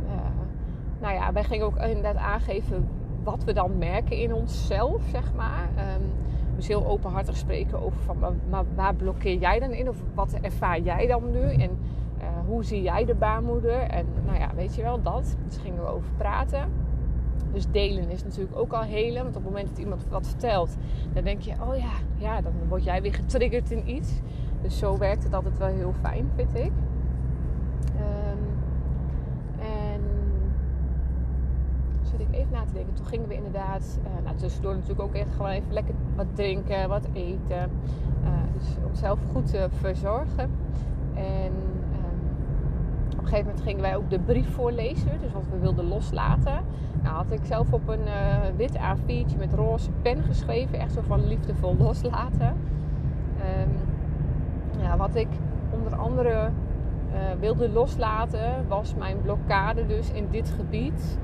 nou 1.00 1.14
ja, 1.14 1.32
wij 1.32 1.44
gingen 1.44 1.66
ook 1.66 1.76
inderdaad 1.76 2.16
aangeven 2.16 2.88
wat 3.22 3.44
we 3.44 3.52
dan 3.52 3.78
merken 3.78 4.16
in 4.16 4.34
onszelf, 4.34 5.02
zeg 5.10 5.34
maar. 5.34 5.68
Um, 5.78 6.10
dus 6.56 6.68
heel 6.68 6.86
openhartig 6.86 7.36
spreken 7.36 7.82
over 7.82 8.00
van, 8.00 8.40
maar, 8.50 8.64
waar 8.74 8.94
blokkeer 8.94 9.38
jij 9.38 9.58
dan 9.58 9.70
in? 9.72 9.88
Of 9.88 9.96
wat 10.14 10.32
ervaar 10.32 10.80
jij 10.80 11.06
dan 11.06 11.30
nu? 11.30 11.40
En 11.40 11.78
uh, 12.18 12.26
hoe 12.46 12.64
zie 12.64 12.82
jij 12.82 13.04
de 13.04 13.14
baarmoeder? 13.14 13.80
En 13.80 14.06
nou 14.26 14.38
ja, 14.38 14.54
weet 14.54 14.74
je 14.74 14.82
wel, 14.82 15.02
dat. 15.02 15.36
Dus 15.46 15.56
gingen 15.56 15.82
we 15.82 15.88
over 15.88 16.10
praten. 16.16 16.70
Dus 17.52 17.70
delen 17.70 18.10
is 18.10 18.24
natuurlijk 18.24 18.56
ook 18.56 18.72
al 18.72 18.82
helen. 18.82 19.22
Want 19.22 19.36
op 19.36 19.42
het 19.42 19.52
moment 19.52 19.68
dat 19.68 19.78
iemand 19.78 20.06
wat 20.08 20.26
vertelt, 20.26 20.76
dan 21.12 21.24
denk 21.24 21.40
je, 21.40 21.52
oh 21.52 21.76
ja, 21.76 21.92
ja, 22.16 22.40
dan 22.40 22.52
word 22.68 22.84
jij 22.84 23.02
weer 23.02 23.14
getriggerd 23.14 23.70
in 23.70 23.90
iets. 23.90 24.20
Dus 24.62 24.78
zo 24.78 24.98
werkt 24.98 25.24
het 25.24 25.34
altijd 25.34 25.58
wel 25.58 25.68
heel 25.68 25.94
fijn, 26.02 26.30
vind 26.36 26.54
ik. 26.54 26.72
even 32.42 32.51
te. 32.72 32.84
Toen 32.94 33.06
gingen 33.06 33.28
we 33.28 33.34
inderdaad, 33.34 33.98
uh, 34.02 34.24
nou, 34.24 34.36
tussendoor 34.36 34.72
natuurlijk 34.72 35.00
ook 35.00 35.14
echt 35.14 35.32
gewoon 35.36 35.50
even 35.50 35.72
lekker 35.72 35.94
wat 36.16 36.26
drinken, 36.34 36.88
wat 36.88 37.06
eten. 37.12 37.70
Uh, 38.22 38.28
dus 38.58 38.76
onszelf 38.86 39.18
goed 39.32 39.54
uh, 39.54 39.64
verzorgen. 39.70 40.50
En 41.14 41.52
ehm, 41.92 42.18
op 43.12 43.18
een 43.18 43.26
gegeven 43.28 43.44
moment 43.44 43.60
gingen 43.60 43.80
wij 43.80 43.96
ook 43.96 44.10
de 44.10 44.18
brief 44.18 44.54
voorlezen, 44.54 45.20
dus 45.20 45.32
wat 45.32 45.44
we 45.50 45.58
wilden 45.58 45.84
loslaten. 45.84 46.60
Nou 47.02 47.16
had 47.16 47.30
ik 47.32 47.40
zelf 47.42 47.72
op 47.72 47.88
een 47.88 48.04
wit 48.56 48.76
A4'tje 48.76 49.38
met 49.38 49.52
roze 49.54 49.90
pen 50.02 50.22
geschreven, 50.22 50.78
echt 50.78 50.92
zo 50.92 51.00
van 51.00 51.26
liefdevol 51.26 51.76
loslaten. 51.78 52.56
Um, 53.66 53.72
ja, 54.82 54.96
wat 54.96 55.14
ik 55.14 55.28
onder 55.70 55.94
andere 55.94 56.50
wilde 57.40 57.68
loslaten 57.68 58.68
was 58.68 58.94
mijn 58.94 59.20
blokkade 59.20 59.86
dus 59.86 60.10
in 60.10 60.26
dit 60.30 60.50
gebied. 60.50 61.18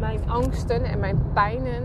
mijn 0.00 0.30
angsten 0.30 0.84
en 0.84 0.98
mijn 0.98 1.22
pijnen 1.32 1.82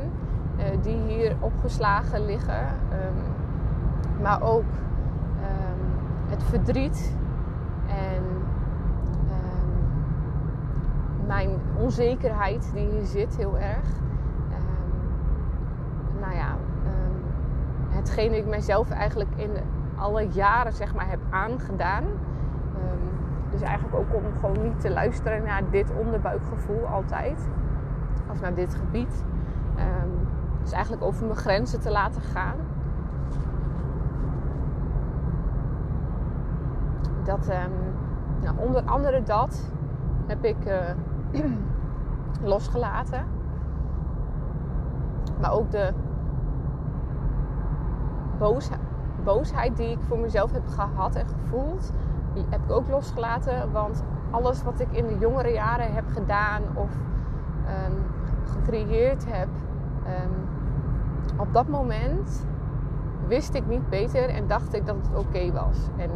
eh, 0.58 0.66
die 0.82 0.98
hier 0.98 1.36
opgeslagen 1.40 2.26
liggen. 2.26 2.68
Ehm, 2.90 4.22
maar 4.22 4.42
ook 4.42 4.64
ehm, 5.42 6.30
het 6.30 6.44
verdriet 6.44 7.16
en 7.88 8.24
ehm, 9.30 9.68
mijn 11.28 11.50
onzekerheid 11.78 12.72
die 12.74 12.88
hier 12.88 13.06
zit 13.06 13.38
heel 13.38 13.58
erg. 13.58 14.04
nou 16.20 16.38
ja, 16.38 16.56
hetgeen 17.90 18.34
ik 18.34 18.46
mezelf 18.46 18.90
eigenlijk 18.90 19.30
in 19.36 19.50
alle 19.96 20.28
jaren 20.28 20.74
zeg 20.74 20.96
maar 20.96 21.10
heb 21.10 21.20
aangedaan. 21.30 22.04
dus 23.50 23.62
eigenlijk 23.62 23.96
ook 23.96 24.14
om 24.14 24.24
gewoon 24.40 24.64
niet 24.64 24.82
te 24.82 24.92
luisteren 24.92 25.44
naar 25.44 25.62
dit 25.70 25.92
onderbuikgevoel 26.00 26.86
altijd. 26.88 27.48
Naar 28.42 28.54
dit 28.54 28.76
gebied. 28.76 29.24
dus 30.62 30.72
eigenlijk 30.72 31.04
over 31.04 31.26
mijn 31.26 31.38
grenzen 31.38 31.80
te 31.80 31.92
laten 31.92 32.22
gaan. 32.22 32.56
Dat, 37.24 37.52
nou, 38.42 38.58
onder 38.58 38.84
andere 38.84 39.24
dat 39.24 39.72
heb 40.28 40.44
ik 40.44 40.58
uh, 40.66 41.44
losgelaten. 42.52 43.26
Maar 45.40 45.52
ook 45.52 45.72
de 45.72 45.94
boosheid, 48.38 48.80
boosheid 49.24 49.78
die 49.78 49.90
ik 49.90 50.00
voor 50.08 50.20
mezelf 50.20 50.52
heb 50.52 50.68
gehad 50.68 51.16
en 51.16 51.28
gevoeld, 51.28 51.92
die 52.34 52.46
heb 52.50 52.60
ik 52.64 52.72
ook 52.72 52.88
losgelaten. 52.88 53.72
Want 53.72 54.04
alles 54.32 54.64
wat 54.64 54.80
ik 54.80 54.92
in 54.92 55.08
de 55.08 55.18
jongere 55.18 55.52
jaren 55.52 55.94
heb 55.94 56.06
gedaan 56.14 56.62
of 56.74 56.90
um, 57.66 58.04
gecreëerd 58.46 59.26
heb, 59.28 59.48
um, 60.08 60.32
op 61.40 61.54
dat 61.54 61.68
moment 61.68 62.46
wist 63.28 63.54
ik 63.54 63.68
niet 63.68 63.90
beter 63.90 64.30
en 64.30 64.48
dacht 64.48 64.74
ik 64.74 64.86
dat 64.86 64.96
het 64.96 65.26
oké 65.26 65.52
was. 65.52 65.78
En 65.98 66.10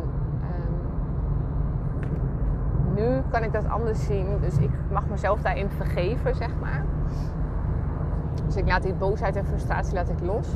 nu 3.00 3.22
kan 3.32 3.44
ik 3.44 3.54
dat 3.54 3.70
anders 3.70 4.06
zien. 4.06 4.26
Dus 4.42 4.58
ik 4.58 4.70
mag 4.92 5.08
mezelf 5.08 5.42
daarin 5.42 5.70
vergeven, 5.70 6.36
zeg 6.36 6.50
maar. 6.62 6.86
Dus 8.46 8.56
ik 8.56 8.68
laat 8.68 8.84
die 8.84 8.94
boosheid 8.94 9.36
en 9.36 9.46
frustratie 9.46 9.94
laat 9.94 10.10
ik 10.10 10.20
los. 10.22 10.48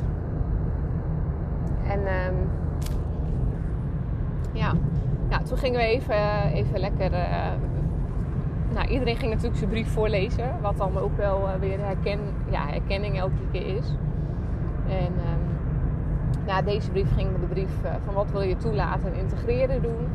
En 1.86 1.98
um, 1.98 2.50
ja. 4.52 4.72
ja, 5.28 5.38
toen 5.38 5.58
gingen 5.58 5.80
we 5.80 5.86
even, 5.86 6.42
even 6.52 6.80
lekker. 6.80 7.12
Uh, 7.12 7.46
nou, 8.74 8.88
iedereen 8.88 9.16
ging 9.16 9.30
natuurlijk 9.30 9.58
zijn 9.58 9.70
brief 9.70 9.88
voorlezen. 9.88 10.60
Wat 10.60 10.76
dan 10.76 10.98
ook 10.98 11.16
wel 11.16 11.40
uh, 11.40 11.54
weer 11.60 11.78
herken, 11.80 12.20
ja, 12.50 12.66
herkenning 12.66 13.18
elke 13.18 13.48
keer 13.52 13.76
is. 13.76 13.94
En 14.88 15.12
um, 15.12 15.42
na 16.46 16.62
deze 16.62 16.90
brief 16.90 17.14
ging 17.14 17.28
de 17.40 17.46
brief 17.46 17.84
uh, 17.84 17.90
van 18.04 18.14
wat 18.14 18.30
wil 18.30 18.42
je 18.42 18.56
toelaten 18.56 19.12
en 19.12 19.18
integreren 19.18 19.82
doen. 19.82 20.08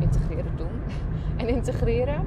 integreren 0.00 0.56
doen 0.56 0.82
en 1.40 1.48
integreren. 1.48 2.26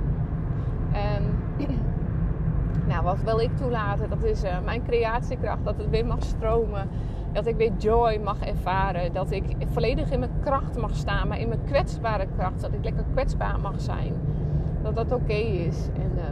En 0.91 1.23
nou, 2.89 3.03
wat 3.03 3.21
wil 3.21 3.39
ik 3.39 3.57
toelaten? 3.57 4.09
Dat 4.09 4.23
is 4.23 4.41
mijn 4.63 4.83
creatiekracht, 4.83 5.63
dat 5.63 5.77
het 5.77 5.89
weer 5.89 6.05
mag 6.05 6.23
stromen. 6.23 6.89
Dat 7.33 7.45
ik 7.45 7.55
weer 7.55 7.71
joy 7.77 8.19
mag 8.23 8.39
ervaren. 8.39 9.13
Dat 9.13 9.31
ik 9.31 9.43
volledig 9.71 10.11
in 10.11 10.19
mijn 10.19 10.31
kracht 10.43 10.77
mag 10.77 10.95
staan, 10.95 11.27
maar 11.27 11.39
in 11.39 11.47
mijn 11.47 11.63
kwetsbare 11.63 12.27
kracht. 12.37 12.61
Dat 12.61 12.73
ik 12.73 12.83
lekker 12.83 13.05
kwetsbaar 13.13 13.59
mag 13.59 13.81
zijn. 13.81 14.13
Dat 14.83 14.95
dat 14.95 15.11
oké 15.11 15.33
is. 15.33 15.87
En 15.93 16.11
uh, 16.15 16.23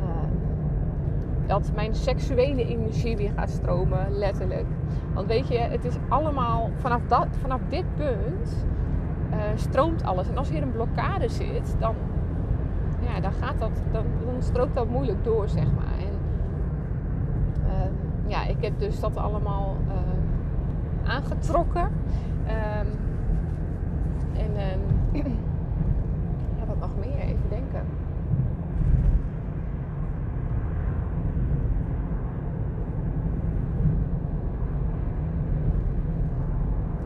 uh, 0.00 0.06
dat 1.46 1.70
mijn 1.74 1.94
seksuele 1.94 2.64
energie 2.64 3.16
weer 3.16 3.32
gaat 3.36 3.50
stromen, 3.50 4.12
letterlijk. 4.12 4.66
Want 5.14 5.26
weet 5.26 5.48
je, 5.48 5.58
het 5.58 5.84
is 5.84 5.96
allemaal 6.08 6.70
vanaf, 6.74 7.00
dat, 7.06 7.26
vanaf 7.40 7.60
dit 7.68 7.84
punt 7.96 8.66
uh, 9.30 9.36
stroomt 9.54 10.02
alles. 10.04 10.28
En 10.28 10.38
als 10.38 10.50
hier 10.50 10.62
een 10.62 10.72
blokkade 10.72 11.28
zit, 11.28 11.76
dan, 11.78 11.94
ja, 13.00 13.20
dan, 13.20 13.32
gaat 13.32 13.58
dat, 13.58 13.82
dan, 13.92 14.04
dan 14.24 14.42
strookt 14.42 14.74
dat 14.74 14.88
moeilijk 14.88 15.24
door, 15.24 15.48
zeg 15.48 15.64
maar. 15.64 15.98
En 15.98 16.14
uh, 17.66 18.30
ja, 18.30 18.44
ik 18.44 18.64
heb 18.64 18.78
dus 18.78 19.00
dat 19.00 19.16
allemaal 19.16 19.76
uh, 19.86 21.10
aangetrokken 21.10 21.90
en 24.38 24.50
um, 24.50 24.80
ja, 26.58 26.66
wat 26.66 26.78
nog 26.80 26.90
meer? 26.98 27.18
Even 27.20 27.48
denken. 27.48 27.82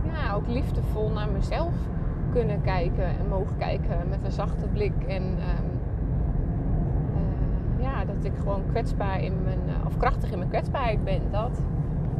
Ja, 0.03 0.35
ook 0.35 0.42
liefdevol 0.53 1.11
naar 1.11 1.29
mezelf 1.29 1.75
kunnen 2.33 2.61
kijken 2.61 3.05
en 3.05 3.29
mogen 3.29 3.57
kijken 3.59 4.09
met 4.09 4.25
een 4.25 4.33
zachte 4.33 4.67
blik. 4.67 4.93
En 5.07 5.23
um, 5.23 5.71
uh, 7.15 7.83
ja, 7.83 8.05
dat 8.05 8.25
ik 8.25 8.33
gewoon 8.39 8.63
kwetsbaar 8.71 9.23
in 9.23 9.33
mijn, 9.45 9.59
uh, 9.67 9.87
of 9.87 9.97
krachtig 9.97 10.31
in 10.31 10.39
mijn 10.39 10.51
kwetsbaarheid 10.51 11.05
ben. 11.05 11.21
Dat. 11.31 11.61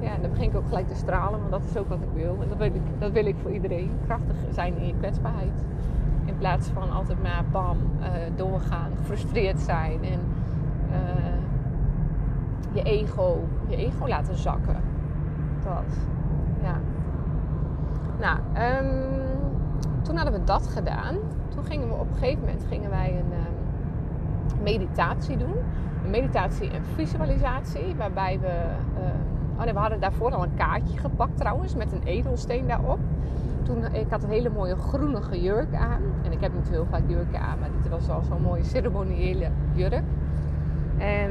Ja, 0.01 0.17
dan 0.21 0.31
begin 0.31 0.49
ik 0.49 0.57
ook 0.57 0.67
gelijk 0.67 0.89
te 0.89 0.95
stralen, 0.95 1.39
want 1.39 1.51
dat 1.51 1.65
is 1.65 1.77
ook 1.77 1.89
wat 1.89 2.03
ik 2.03 2.23
wil. 2.23 2.37
En 2.43 2.49
dat 2.49 2.59
wil 2.59 2.67
ik, 2.67 2.83
dat 2.99 3.13
wil 3.13 3.27
ik 3.27 3.37
voor 3.43 3.51
iedereen. 3.51 3.91
Krachtig 4.05 4.37
zijn 4.51 4.77
in 4.77 4.87
je 4.87 4.95
kwetsbaarheid. 4.99 5.65
In 6.25 6.39
plaats 6.39 6.69
van 6.69 6.91
altijd 6.91 7.23
maar 7.23 7.45
bam, 7.53 7.77
uh, 8.01 8.07
doorgaan, 8.37 8.91
gefrustreerd 8.97 9.61
zijn 9.61 10.05
en 10.05 10.21
je 12.73 12.83
ego, 12.83 13.41
je 13.69 13.77
ego 13.77 14.09
laten 14.09 14.37
zakken. 14.37 14.77
Dat. 15.65 15.99
Nou, 18.23 18.39
um, 18.39 19.21
toen 20.03 20.17
hadden 20.17 20.33
we 20.33 20.45
dat 20.45 20.67
gedaan. 20.67 21.17
Toen 21.49 21.65
gingen 21.65 21.89
we 21.89 21.95
op 21.95 22.11
een 22.11 22.17
gegeven 22.19 22.41
moment 22.41 22.65
gingen 22.69 22.91
wij 22.91 23.11
een 23.11 23.33
um, 23.33 24.63
meditatie 24.63 25.37
doen. 25.37 25.55
Een 26.05 26.11
meditatie 26.11 26.71
en 26.71 26.85
visualisatie. 26.95 27.95
Waarbij 27.97 28.39
we. 28.41 28.65
Uh, 28.99 29.59
oh 29.59 29.65
nee, 29.65 29.73
we 29.73 29.79
hadden 29.79 30.01
daarvoor 30.01 30.35
al 30.35 30.43
een 30.43 30.55
kaartje 30.55 30.99
gepakt 30.99 31.37
trouwens. 31.37 31.75
Met 31.75 31.93
een 31.93 32.03
edelsteen 32.03 32.67
daarop. 32.67 32.99
Toen, 33.63 33.85
ik 33.95 34.11
had 34.11 34.23
een 34.23 34.31
hele 34.31 34.51
mooie 34.51 34.77
groenige 34.77 35.43
jurk 35.43 35.75
aan. 35.75 36.03
En 36.25 36.33
ik 36.33 36.41
heb 36.41 36.55
niet 36.55 36.69
heel 36.69 36.87
vaak 36.91 37.03
jurken 37.07 37.41
aan. 37.41 37.59
Maar 37.59 37.71
dit 37.83 37.91
was 37.91 38.09
al 38.09 38.23
zo'n 38.23 38.43
mooie 38.43 38.65
ceremoniële 38.65 39.49
jurk. 39.73 40.05
En 40.99 41.31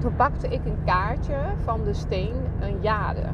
toen 0.00 0.16
pakte 0.16 0.48
ik 0.48 0.64
een 0.64 0.78
kaartje 0.84 1.36
van 1.64 1.84
de 1.84 1.94
steen, 1.94 2.34
een 2.60 2.76
jade. 2.80 3.26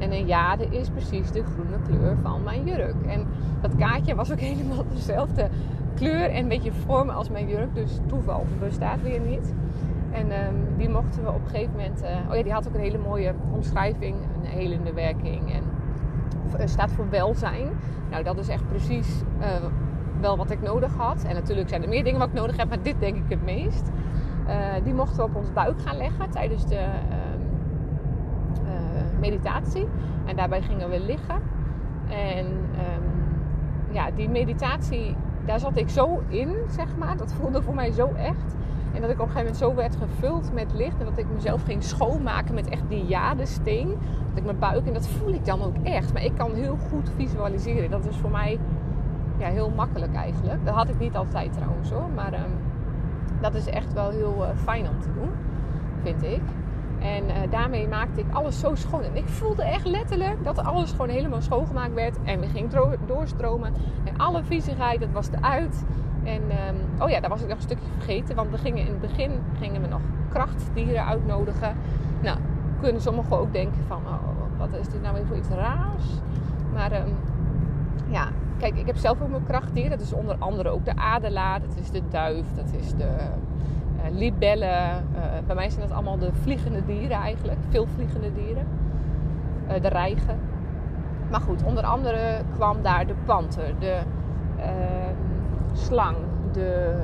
En 0.00 0.12
een 0.12 0.26
jade 0.26 0.66
is 0.66 0.90
precies 0.90 1.30
de 1.30 1.42
groene 1.44 1.76
kleur 1.86 2.16
van 2.22 2.42
mijn 2.42 2.64
jurk. 2.64 3.06
En 3.06 3.26
dat 3.60 3.76
kaartje 3.76 4.14
was 4.14 4.32
ook 4.32 4.38
helemaal 4.50 4.84
dezelfde 4.94 5.48
kleur 5.94 6.30
en 6.30 6.36
een 6.36 6.48
beetje 6.48 6.72
vorm 6.72 7.08
als 7.08 7.30
mijn 7.30 7.48
jurk. 7.48 7.74
Dus 7.74 7.98
toeval 8.06 8.46
bestaat 8.58 9.02
weer 9.02 9.20
niet. 9.20 9.54
En 10.10 10.46
um, 10.46 10.76
die 10.76 10.88
mochten 10.88 11.22
we 11.22 11.28
op 11.28 11.44
een 11.44 11.50
gegeven 11.50 11.72
moment. 11.72 12.02
Uh, 12.02 12.08
oh 12.30 12.36
ja, 12.36 12.42
die 12.42 12.52
had 12.52 12.68
ook 12.68 12.74
een 12.74 12.80
hele 12.80 12.98
mooie 12.98 13.34
omschrijving, 13.52 14.16
een 14.42 14.48
helende 14.48 14.92
werking. 14.92 15.52
En 15.52 15.62
uh, 16.60 16.66
staat 16.66 16.90
voor 16.90 17.10
welzijn. 17.10 17.68
Nou, 18.10 18.24
dat 18.24 18.38
is 18.38 18.48
echt 18.48 18.68
precies 18.68 19.22
uh, 19.40 19.46
wel 20.20 20.36
wat 20.36 20.50
ik 20.50 20.62
nodig 20.62 20.94
had. 20.96 21.24
En 21.24 21.34
natuurlijk 21.34 21.68
zijn 21.68 21.82
er 21.82 21.88
meer 21.88 22.04
dingen 22.04 22.18
wat 22.18 22.28
ik 22.28 22.34
nodig 22.34 22.56
heb, 22.56 22.68
maar 22.68 22.82
dit 22.82 23.00
denk 23.00 23.16
ik 23.16 23.28
het 23.28 23.44
meest. 23.44 23.90
die 24.84 24.94
mochten 24.94 25.16
we 25.16 25.22
op 25.22 25.34
ons 25.34 25.52
buik 25.52 25.80
gaan 25.80 25.96
leggen 25.96 26.30
tijdens 26.30 26.66
de 26.66 26.76
ehm, 26.76 27.19
meditatie. 29.20 29.86
En 30.24 30.36
daarbij 30.36 30.62
gingen 30.62 30.90
we 30.90 31.00
liggen. 31.00 31.42
En 32.08 32.46
um, 32.46 33.30
ja, 33.90 34.10
die 34.10 34.28
meditatie, 34.28 35.16
daar 35.44 35.60
zat 35.60 35.76
ik 35.76 35.88
zo 35.88 36.22
in, 36.28 36.56
zeg 36.68 36.96
maar. 36.96 37.16
Dat 37.16 37.32
voelde 37.32 37.62
voor 37.62 37.74
mij 37.74 37.90
zo 37.90 38.12
echt. 38.16 38.56
En 38.94 39.00
dat 39.00 39.10
ik 39.10 39.20
op 39.20 39.26
een 39.26 39.32
gegeven 39.32 39.36
moment 39.36 39.56
zo 39.56 39.74
werd 39.74 39.96
gevuld 39.96 40.52
met 40.52 40.72
licht. 40.74 40.98
En 40.98 41.04
dat 41.04 41.18
ik 41.18 41.26
mezelf 41.34 41.62
ging 41.62 41.82
schoonmaken 41.82 42.54
met 42.54 42.68
echt 42.68 42.88
die 42.88 43.06
jadesteen. 43.06 43.88
Dat 44.28 44.38
ik 44.38 44.44
mijn 44.44 44.58
buik, 44.58 44.86
en 44.86 44.92
dat 44.92 45.08
voel 45.08 45.32
ik 45.32 45.44
dan 45.44 45.62
ook 45.62 45.76
echt. 45.82 46.12
Maar 46.12 46.24
ik 46.24 46.34
kan 46.36 46.54
heel 46.54 46.76
goed 46.90 47.10
visualiseren. 47.16 47.90
Dat 47.90 48.06
is 48.06 48.16
voor 48.16 48.30
mij 48.30 48.58
ja, 49.38 49.48
heel 49.48 49.70
makkelijk 49.76 50.14
eigenlijk. 50.14 50.64
Dat 50.64 50.74
had 50.74 50.88
ik 50.88 50.98
niet 50.98 51.16
altijd 51.16 51.52
trouwens 51.52 51.90
hoor. 51.90 52.08
Maar 52.14 52.32
um, 52.32 52.52
dat 53.40 53.54
is 53.54 53.66
echt 53.66 53.92
wel 53.92 54.10
heel 54.10 54.36
uh, 54.38 54.48
fijn 54.56 54.88
om 54.88 55.00
te 55.00 55.12
doen, 55.12 55.30
vind 56.02 56.22
ik. 56.22 56.42
En 57.00 57.24
uh, 57.24 57.34
daarmee 57.50 57.88
maakte 57.88 58.20
ik 58.20 58.26
alles 58.32 58.60
zo 58.60 58.74
schoon. 58.74 59.02
En 59.02 59.16
ik 59.16 59.28
voelde 59.28 59.62
echt 59.62 59.86
letterlijk 59.86 60.44
dat 60.44 60.58
alles 60.58 60.90
gewoon 60.90 61.08
helemaal 61.08 61.40
schoongemaakt 61.40 61.94
werd. 61.94 62.16
En 62.24 62.40
we 62.40 62.46
gingen 62.46 62.98
doorstromen. 63.06 63.72
En 64.04 64.16
alle 64.16 64.42
viezigheid, 64.44 65.00
dat 65.00 65.10
was 65.12 65.28
eruit. 65.30 65.84
En 66.24 66.42
um, 66.42 67.02
oh 67.02 67.10
ja, 67.10 67.20
daar 67.20 67.30
was 67.30 67.42
ik 67.42 67.48
nog 67.48 67.56
een 67.56 67.62
stukje 67.62 67.86
vergeten. 67.96 68.36
Want 68.36 68.50
we 68.50 68.58
gingen 68.58 68.86
in 68.86 68.92
het 68.92 69.00
begin 69.00 69.30
gingen 69.58 69.80
we 69.80 69.88
nog 69.88 70.00
krachtdieren 70.28 71.06
uitnodigen. 71.06 71.74
Nou, 72.22 72.38
kunnen 72.80 73.02
sommigen 73.02 73.38
ook 73.38 73.52
denken 73.52 73.84
van... 73.86 74.02
Oh, 74.06 74.58
wat 74.58 74.80
is 74.80 74.88
dit 74.88 75.02
nou 75.02 75.14
weer 75.14 75.26
voor 75.26 75.36
iets 75.36 75.48
raars? 75.48 76.04
Maar 76.72 76.92
um, 76.92 77.16
ja, 78.08 78.28
kijk, 78.58 78.76
ik 78.76 78.86
heb 78.86 78.96
zelf 78.96 79.22
ook 79.22 79.30
mijn 79.30 79.46
krachtdier. 79.46 79.90
Dat 79.90 80.00
is 80.00 80.12
onder 80.12 80.36
andere 80.38 80.68
ook 80.68 80.84
de 80.84 80.96
adelaar. 80.96 81.60
Dat 81.60 81.76
is 81.76 81.90
de 81.90 82.02
duif. 82.08 82.46
Dat 82.54 82.72
is 82.80 82.94
de 82.94 83.16
libellen. 84.10 85.04
Uh, 85.14 85.22
bij 85.46 85.54
mij 85.54 85.70
zijn 85.70 85.88
dat 85.88 85.96
allemaal 85.96 86.18
de 86.18 86.32
vliegende 86.32 86.84
dieren 86.84 87.16
eigenlijk. 87.16 87.58
Veel 87.68 87.86
vliegende 87.86 88.32
dieren. 88.32 88.66
Uh, 89.68 89.82
de 89.82 89.88
reigen. 89.88 90.38
Maar 91.30 91.40
goed, 91.40 91.62
onder 91.62 91.84
andere 91.84 92.42
kwam 92.54 92.82
daar 92.82 93.06
de 93.06 93.14
panter, 93.24 93.74
de 93.78 93.98
ehm, 94.58 95.14
slang, 95.72 96.16
de 96.52 97.02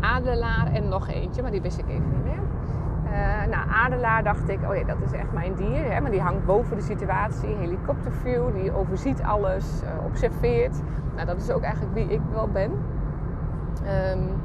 adelaar 0.00 0.72
en 0.72 0.88
nog 0.88 1.08
eentje, 1.08 1.42
maar 1.42 1.50
die 1.50 1.60
wist 1.60 1.78
ik 1.78 1.88
even 1.88 2.10
niet 2.10 2.24
meer. 2.24 2.40
Uh, 3.04 3.44
nou, 3.50 3.70
adelaar 3.70 4.22
dacht 4.22 4.48
ik, 4.48 4.58
oh 4.68 4.76
ja, 4.76 4.84
dat 4.84 4.96
is 5.04 5.12
echt 5.12 5.32
mijn 5.32 5.54
dier. 5.54 5.92
Hè? 5.92 6.00
Maar 6.00 6.10
die 6.10 6.20
hangt 6.20 6.44
boven 6.44 6.76
de 6.76 6.82
situatie. 6.82 7.54
Helikopterview, 7.54 8.54
die 8.54 8.72
overziet 8.72 9.22
alles, 9.22 9.82
observeert. 10.04 10.82
Nou, 11.14 11.26
dat 11.26 11.36
is 11.36 11.50
ook 11.50 11.62
eigenlijk 11.62 11.94
wie 11.94 12.06
ik 12.06 12.20
wel 12.32 12.48
ben. 12.48 12.70
Um, 14.10 14.41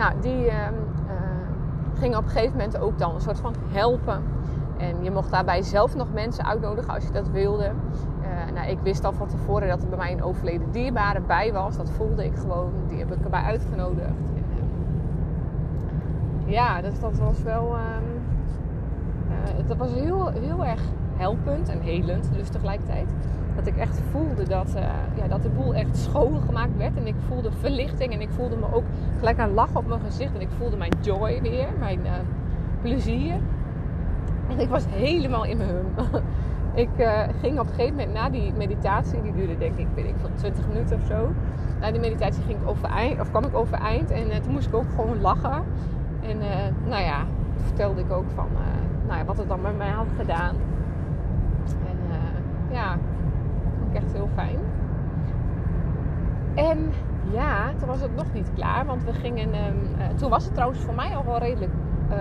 nou, 0.00 0.20
die 0.20 0.46
uh, 0.46 0.54
ging 1.98 2.16
op 2.16 2.24
een 2.24 2.30
gegeven 2.30 2.56
moment 2.56 2.78
ook 2.78 2.98
dan 2.98 3.14
een 3.14 3.20
soort 3.20 3.38
van 3.38 3.54
helpen. 3.68 4.22
En 4.78 5.04
je 5.04 5.10
mocht 5.10 5.30
daarbij 5.30 5.62
zelf 5.62 5.96
nog 5.96 6.12
mensen 6.12 6.44
uitnodigen 6.44 6.94
als 6.94 7.04
je 7.04 7.10
dat 7.10 7.28
wilde. 7.28 7.70
nou, 8.54 8.68
ik 8.68 8.78
wist 8.82 9.04
al 9.04 9.12
van 9.12 9.28
tevoren 9.28 9.68
dat 9.68 9.82
er 9.82 9.88
bij 9.88 9.98
mij 9.98 10.12
een 10.12 10.22
overleden 10.22 10.70
dierbare 10.70 11.20
bij 11.20 11.52
was. 11.52 11.76
Dat 11.76 11.90
voelde 11.90 12.24
ik 12.24 12.36
gewoon. 12.36 12.72
Die 12.86 12.98
heb 12.98 13.12
ik 13.12 13.24
erbij 13.24 13.42
uitgenodigd 13.42 14.14
ja, 16.50 16.80
dus 16.80 17.00
dat 17.00 17.18
was 17.18 17.42
wel. 17.42 17.76
Dat 19.66 19.76
was 19.76 19.92
heel, 19.92 20.28
heel 20.28 20.64
erg 20.64 20.80
helpend 21.16 21.68
en 21.68 21.80
helend, 21.80 22.30
dus 22.32 22.48
tegelijkertijd. 22.48 23.14
Dat 23.60 23.68
ik 23.68 23.76
echt 23.76 24.00
voelde 24.10 24.42
dat, 24.48 24.74
uh, 24.76 24.82
ja, 25.14 25.28
dat 25.28 25.42
de 25.42 25.48
boel 25.48 25.74
echt 25.74 25.96
schoongemaakt 25.96 26.76
werd. 26.76 26.96
En 26.96 27.06
ik 27.06 27.14
voelde 27.28 27.52
verlichting 27.52 28.12
en 28.12 28.20
ik 28.20 28.30
voelde 28.30 28.56
me 28.56 28.74
ook 28.74 28.84
gelijk 29.18 29.38
een 29.38 29.54
lach 29.54 29.74
op 29.74 29.86
mijn 29.86 30.00
gezicht. 30.00 30.34
En 30.34 30.40
ik 30.40 30.48
voelde 30.58 30.76
mijn 30.76 30.92
joy 31.00 31.42
weer, 31.42 31.66
mijn 31.78 32.00
uh, 32.04 32.12
plezier. 32.82 33.34
En 34.48 34.58
ik 34.58 34.68
was 34.68 34.84
helemaal 34.88 35.44
in 35.44 35.56
mijn 35.56 35.70
hum. 35.70 36.22
ik 36.84 36.88
uh, 36.96 37.22
ging 37.40 37.58
op 37.58 37.66
een 37.66 37.74
gegeven 37.74 37.96
moment 37.96 38.12
na 38.12 38.30
die 38.30 38.52
meditatie, 38.52 39.22
die 39.22 39.32
duurde 39.32 39.58
denk 39.58 39.76
ik, 39.76 39.86
weet 39.94 40.04
ik 40.04 40.14
van 40.20 40.30
20 40.34 40.68
minuten 40.68 40.96
of 40.96 41.06
zo. 41.06 41.32
Na 41.80 41.90
die 41.90 42.00
meditatie 42.00 42.42
ging 42.42 42.60
ik 42.60 42.68
overeind, 42.68 43.20
of 43.20 43.30
kwam 43.30 43.44
ik 43.44 43.54
overeind 43.54 44.10
en 44.10 44.42
toen 44.42 44.52
moest 44.52 44.66
ik 44.66 44.74
ook 44.74 44.90
gewoon 44.94 45.20
lachen. 45.20 45.62
En 46.22 46.38
nou 46.88 47.02
ja, 47.02 47.24
vertelde 47.64 48.00
ik 48.00 48.12
ook 48.12 48.30
van 48.34 48.48
nou 49.06 49.18
ja, 49.18 49.24
wat 49.24 49.38
het 49.38 49.48
dan 49.48 49.60
met 49.60 49.76
mij 49.76 49.90
had 49.90 50.06
gedaan. 50.18 50.54
En 51.66 51.98
ja, 52.70 52.96
heel 54.12 54.28
fijn. 54.34 54.58
En 56.54 56.92
ja, 57.32 57.72
toen 57.78 57.88
was 57.88 58.00
het 58.00 58.16
nog 58.16 58.32
niet 58.32 58.50
klaar. 58.54 58.86
Want 58.86 59.04
we 59.04 59.12
gingen. 59.12 59.48
Um, 59.48 60.16
toen 60.16 60.30
was 60.30 60.44
het 60.44 60.54
trouwens 60.54 60.80
voor 60.80 60.94
mij 60.94 61.16
al 61.16 61.24
wel 61.24 61.38
redelijk 61.38 61.72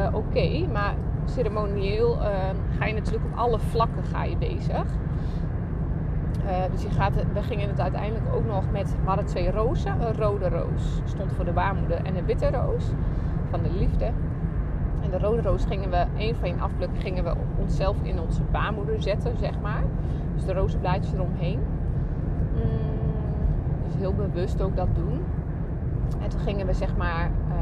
oké. 0.07 0.17
Okay, 0.17 0.67
maar 0.73 0.93
ceremonieel 1.25 2.17
ga 2.77 2.85
je 2.85 2.93
natuurlijk 2.93 3.25
op 3.25 3.37
alle 3.37 3.59
vlakken 3.59 4.03
ga 4.03 4.23
je 4.23 4.37
bezig. 4.37 4.85
dus 6.71 6.81
je 6.81 6.89
gaat, 6.89 7.13
we 7.33 7.41
gingen 7.41 7.69
het 7.69 7.79
uiteindelijk 7.79 8.33
ook 8.33 8.45
nog 8.45 8.71
met. 8.71 8.95
We 9.05 9.23
twee 9.23 9.51
rozen. 9.51 10.01
Een 10.01 10.15
rode 10.15 10.49
roos 10.49 11.01
stond 11.03 11.33
voor 11.33 11.45
de 11.45 11.51
baarmoeder 11.51 11.97
en 12.03 12.15
een 12.15 12.25
witte 12.25 12.49
roos 12.49 12.85
van 13.49 13.63
de 13.63 13.71
liefde. 13.73 14.11
En 15.03 15.09
de 15.09 15.19
rode 15.19 15.41
roos 15.41 15.65
gingen 15.65 15.89
we, 15.89 16.05
één 16.17 16.35
van 16.35 16.43
één 16.43 16.59
afplukken, 16.59 16.99
gingen 16.99 17.23
we 17.23 17.33
onszelf 17.59 17.97
in 18.01 18.19
onze 18.19 18.41
baarmoeder 18.51 19.01
zetten, 19.01 19.37
zeg 19.37 19.59
maar. 19.61 19.83
Dus 20.39 20.47
de 20.47 20.53
rozenblaadjes 20.53 21.13
eromheen. 21.13 21.59
Mm, 22.53 22.61
dus 23.85 23.95
heel 23.95 24.13
bewust 24.13 24.61
ook 24.61 24.75
dat 24.75 24.95
doen. 24.95 25.21
En 26.21 26.29
toen 26.29 26.39
gingen 26.39 26.65
we 26.65 26.73
zeg 26.73 26.97
maar. 26.97 27.31
Uh... 27.49 27.55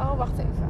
Oh, 0.00 0.18
wacht 0.18 0.38
even. 0.38 0.68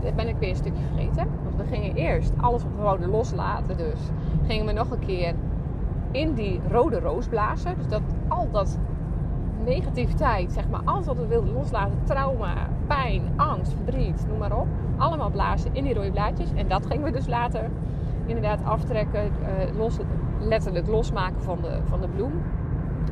Dit 0.00 0.16
ben 0.16 0.28
ik 0.28 0.36
weer 0.36 0.48
een 0.48 0.56
stukje 0.56 0.82
vergeten. 0.82 1.26
Want 1.42 1.56
we 1.56 1.64
gingen 1.64 1.94
eerst 1.94 2.32
alles 2.40 2.62
we 2.62 2.82
wouden 2.82 3.08
loslaten. 3.08 3.76
Dus 3.76 4.00
gingen 4.46 4.66
we 4.66 4.72
nog 4.72 4.90
een 4.90 4.98
keer 4.98 5.34
in 6.10 6.34
die 6.34 6.60
rode 6.70 7.00
roos 7.00 7.26
blazen. 7.28 7.74
Dus 7.76 7.88
dat 7.88 8.02
al 8.28 8.50
dat 8.50 8.78
negativiteit, 9.64 10.52
zeg 10.52 10.68
maar, 10.68 10.80
alles 10.84 11.06
wat 11.06 11.16
we 11.16 11.26
wilden 11.26 11.52
loslaten, 11.52 11.98
trauma, 12.04 12.54
pijn, 12.86 13.22
angst, 13.36 13.72
verdriet, 13.72 14.26
noem 14.28 14.38
maar 14.38 14.58
op, 14.58 14.66
allemaal 14.96 15.30
blazen 15.30 15.70
in 15.74 15.84
die 15.84 15.94
rode 15.94 16.10
blaadjes. 16.10 16.52
En 16.54 16.68
dat 16.68 16.86
gingen 16.86 17.04
we 17.04 17.10
dus 17.10 17.26
later 17.26 17.70
inderdaad 18.26 18.64
aftrekken, 18.64 19.24
uh, 19.24 19.76
los, 19.78 19.98
letterlijk 20.40 20.86
losmaken 20.86 21.42
van 21.42 21.58
de, 21.60 21.78
van 21.84 22.00
de 22.00 22.08
bloem. 22.08 22.32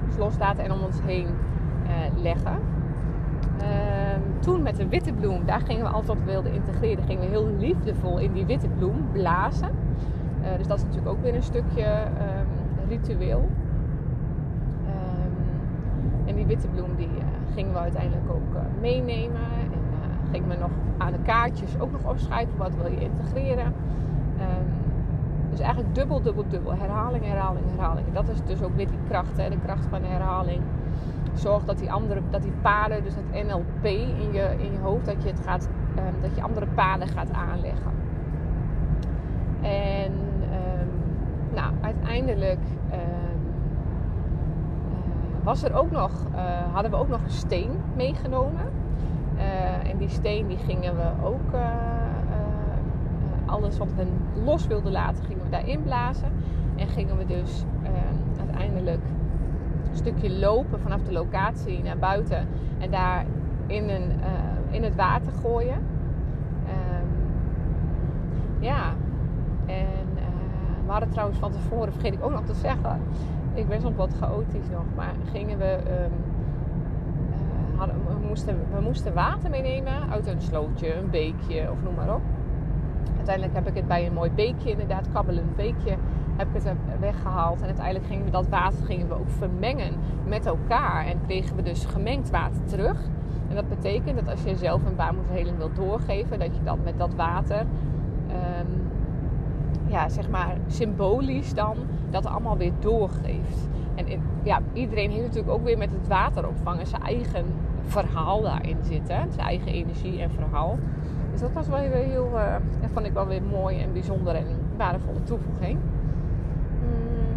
Dus 0.07 0.17
loslaten 0.17 0.65
en 0.65 0.73
om 0.73 0.83
ons 0.83 1.01
heen 1.03 1.27
uh, 1.27 2.23
leggen. 2.23 2.59
Ehm, 3.59 4.21
toen 4.41 4.63
met 4.63 4.77
de 4.77 4.89
witte 4.89 5.13
bloem, 5.13 5.45
daar 5.47 5.61
gingen 5.61 5.85
we 5.85 5.91
alles 5.91 6.07
wat 6.07 6.19
we 6.19 6.25
wilden 6.25 6.53
integreren, 6.53 7.05
gingen 7.05 7.23
we 7.23 7.29
heel 7.29 7.49
liefdevol 7.59 8.19
in 8.19 8.33
die 8.33 8.47
witte 8.47 8.69
bloem 8.69 9.07
blazen. 9.13 9.71
Uh, 10.43 10.49
dus 10.57 10.67
dat 10.67 10.77
is 10.77 10.83
natuurlijk 10.83 11.11
ook 11.11 11.23
weer 11.23 11.35
een 11.35 11.43
stukje 11.43 11.85
um, 11.85 12.89
ritueel. 12.89 13.49
Witte 16.53 16.69
bloem 16.69 16.97
die 16.97 17.09
uh, 17.09 17.25
gingen 17.55 17.73
we 17.73 17.79
uiteindelijk 17.79 18.31
ook 18.31 18.55
uh, 18.55 18.61
meenemen. 18.81 19.41
En 19.63 19.71
uh, 19.71 20.31
gingen 20.31 20.49
we 20.49 20.57
nog 20.57 20.71
aan 20.99 21.13
de 21.13 21.19
kaartjes 21.23 21.79
ook 21.79 21.93
nog 21.93 22.11
opschrijven 22.11 22.57
wat 22.57 22.75
wil 22.75 22.91
je 22.91 23.01
integreren. 23.01 23.67
Um, 23.67 24.67
dus 25.51 25.61
eigenlijk 25.61 25.95
dubbel, 25.95 26.23
dubbel, 26.23 26.45
dubbel. 26.49 26.75
Herhaling, 26.75 27.25
herhaling, 27.25 27.65
herhaling. 27.71 28.07
Dat 28.13 28.29
is 28.29 28.43
dus 28.45 28.63
ook 28.63 28.77
weer 28.77 28.89
die 28.89 28.99
kracht, 29.09 29.37
hè, 29.37 29.49
de 29.51 29.59
kracht 29.65 29.87
van 29.87 30.01
de 30.01 30.07
herhaling. 30.07 30.61
Zorg 31.35 31.65
dat 31.65 31.79
die 31.79 31.93
andere, 31.93 32.21
dat 32.31 32.43
die 32.43 32.53
paden, 32.63 33.03
dus 33.03 33.15
het 33.15 33.47
NLP 33.47 33.85
in 33.85 34.33
je, 34.33 34.55
in 34.59 34.73
je 34.73 34.79
hoofd, 34.83 35.07
dat 35.07 35.23
je, 35.23 35.29
het 35.29 35.41
gaat, 35.45 35.69
um, 35.97 36.21
dat 36.21 36.37
je 36.37 36.43
andere 36.43 36.67
paden 36.67 37.09
gaat 37.09 37.33
aanleggen. 37.33 37.93
En 39.63 40.13
um, 40.13 40.89
nou, 41.55 41.73
uiteindelijk 41.81 42.61
was 45.43 45.63
er 45.63 45.75
ook 45.75 45.91
nog, 45.91 46.11
uh, 46.35 46.41
hadden 46.73 46.91
we 46.91 46.97
ook 46.97 47.09
nog 47.09 47.23
een 47.23 47.31
steen 47.31 47.71
meegenomen. 47.97 48.71
Uh, 49.37 49.91
en 49.91 49.97
die 49.99 50.09
steen 50.09 50.47
die 50.47 50.59
gingen 50.59 50.97
we 50.97 51.11
ook, 51.25 51.55
uh, 51.55 51.61
alles 53.47 53.79
wat 53.79 53.95
we 53.97 54.07
los 54.45 54.67
wilden 54.67 54.93
laten, 54.93 55.25
gingen 55.25 55.43
we 55.43 55.51
daarin 55.51 55.83
blazen. 55.83 56.33
En 56.77 56.89
gingen 56.89 57.17
we 57.17 57.27
dus 57.27 57.65
uiteindelijk 58.39 59.03
een 59.91 59.97
stukje 59.97 60.31
lopen 60.31 60.81
vanaf 60.81 61.03
de 61.03 61.13
locatie 61.13 61.83
naar 61.83 61.99
buiten. 61.99 62.49
En 62.79 62.91
daar 62.91 63.25
in, 63.67 63.89
een, 63.89 64.13
in 64.71 64.83
het 64.83 64.95
water 64.95 65.33
gooien. 65.43 65.77
Um, 65.77 67.09
ja, 68.59 68.93
en 69.67 70.09
we 70.85 70.91
hadden 70.91 71.11
trouwens 71.11 71.39
van 71.39 71.51
tevoren, 71.51 71.93
vergeet 71.93 72.13
ik 72.13 72.25
ook 72.25 72.33
nog 72.33 72.45
te 72.45 72.55
zeggen 72.55 73.01
ik 73.55 73.69
ben 73.69 73.81
soms 73.81 73.97
wat 73.97 74.15
chaotisch 74.21 74.69
nog, 74.71 74.85
maar 74.97 75.15
gingen 75.33 75.59
we, 75.59 75.79
um, 75.79 76.13
uh, 77.31 77.79
hadden, 77.79 77.97
we, 78.07 78.27
moesten, 78.27 78.57
we 78.75 78.81
moesten 78.81 79.15
water 79.15 79.51
meenemen 79.51 80.11
uit 80.11 80.27
een 80.27 80.41
slootje, 80.41 80.95
een 80.95 81.11
beekje 81.11 81.71
of 81.71 81.83
noem 81.83 81.95
maar 81.95 82.15
op. 82.15 82.23
Uiteindelijk 83.17 83.55
heb 83.55 83.69
ik 83.69 83.75
het 83.75 83.89
bij 83.89 84.07
een 84.07 84.13
mooi 84.13 84.31
beekje, 84.31 84.71
inderdaad, 84.71 85.13
kabbelend 85.13 85.57
beekje, 85.57 85.97
heb 86.37 86.49
ik 86.55 86.63
het 86.63 86.77
weggehaald. 87.01 87.61
En 87.61 87.67
uiteindelijk 87.67 88.07
gingen 88.07 88.25
we 88.25 88.31
dat 88.31 88.49
water 88.49 88.85
gingen 88.85 89.09
we 89.09 89.15
ook 89.15 89.31
vermengen 89.31 89.93
met 90.27 90.47
elkaar. 90.47 91.07
En 91.07 91.21
kregen 91.27 91.57
we 91.57 91.63
dus 91.63 91.85
gemengd 91.85 92.31
water 92.31 92.65
terug. 92.65 93.01
En 93.49 93.55
dat 93.55 93.69
betekent 93.69 94.19
dat 94.19 94.29
als 94.29 94.43
je 94.43 94.57
zelf 94.57 94.85
een 94.85 94.97
baarmoederheling 94.97 95.57
wilt 95.57 95.77
doorgeven, 95.77 96.39
dat 96.39 96.57
je 96.57 96.63
dat 96.63 96.79
met 96.85 96.99
dat 96.99 97.15
water 97.15 97.61
um, 97.61 98.92
ja, 99.93 100.09
zeg 100.09 100.29
maar 100.29 100.57
symbolisch 100.67 101.55
dan 101.55 101.77
dat 102.11 102.27
allemaal 102.27 102.57
weer 102.57 102.73
doorgeeft. 102.79 103.69
En 103.95 104.07
ja, 104.43 104.61
iedereen 104.73 105.11
heeft 105.11 105.27
natuurlijk 105.27 105.53
ook 105.53 105.65
weer 105.65 105.79
met 105.79 105.93
het 105.93 106.09
water 106.09 106.49
opvangen 106.49 106.87
zijn 106.87 107.03
eigen 107.03 107.45
verhaal 107.87 108.43
daarin 108.43 108.77
zitten. 108.83 109.33
Zijn 109.33 109.47
eigen 109.47 109.73
energie 109.73 110.21
en 110.21 110.31
verhaal. 110.31 110.79
Dus 111.31 111.41
dat 111.41 111.53
was 111.53 111.69
wel 111.69 111.79
weer 111.79 112.05
heel, 112.05 112.31
uh, 112.35 112.55
vond 112.93 113.07
ik 113.07 113.13
wel 113.13 113.27
weer 113.27 113.43
mooi 113.43 113.81
en 113.81 113.93
bijzonder 113.93 114.35
en 114.35 114.47
waardevolle 114.77 115.23
toevoeging. 115.23 115.79
Mm, 116.81 117.37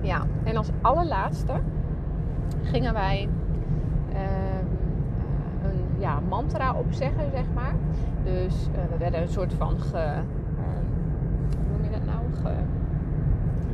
ja, 0.00 0.26
en 0.44 0.56
als 0.56 0.68
allerlaatste 0.80 1.52
gingen 2.62 2.92
wij 2.92 3.28
uh, 4.12 4.18
een 5.62 6.00
ja, 6.00 6.20
mantra 6.28 6.74
opzeggen, 6.74 7.30
zeg 7.30 7.44
maar. 7.54 7.74
Dus 8.24 8.68
uh, 8.68 8.74
we 8.90 8.98
werden 8.98 9.22
een 9.22 9.28
soort 9.28 9.54
van 9.54 9.80
ge, 9.80 10.22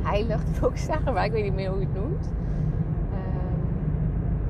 heilig, 0.01 0.41
wil 0.59 0.69
ik 0.69 0.77
zeggen, 0.77 1.13
maar 1.13 1.25
ik 1.25 1.31
weet 1.31 1.43
niet 1.43 1.53
meer 1.53 1.69
hoe 1.69 1.79
je 1.79 1.85
het 1.85 1.95
noemt. 1.95 2.25
Um, 2.25 2.31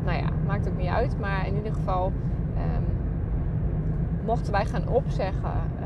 nou 0.05 0.17
ja, 0.17 0.29
maakt 0.45 0.67
ook 0.67 0.77
niet 0.77 0.87
uit, 0.87 1.19
maar 1.19 1.47
in 1.47 1.55
ieder 1.55 1.73
geval 1.73 2.05
um, 2.05 2.85
mochten 4.25 4.51
wij 4.51 4.65
gaan 4.65 4.87
opzeggen. 4.87 5.53
Uh, 5.79 5.85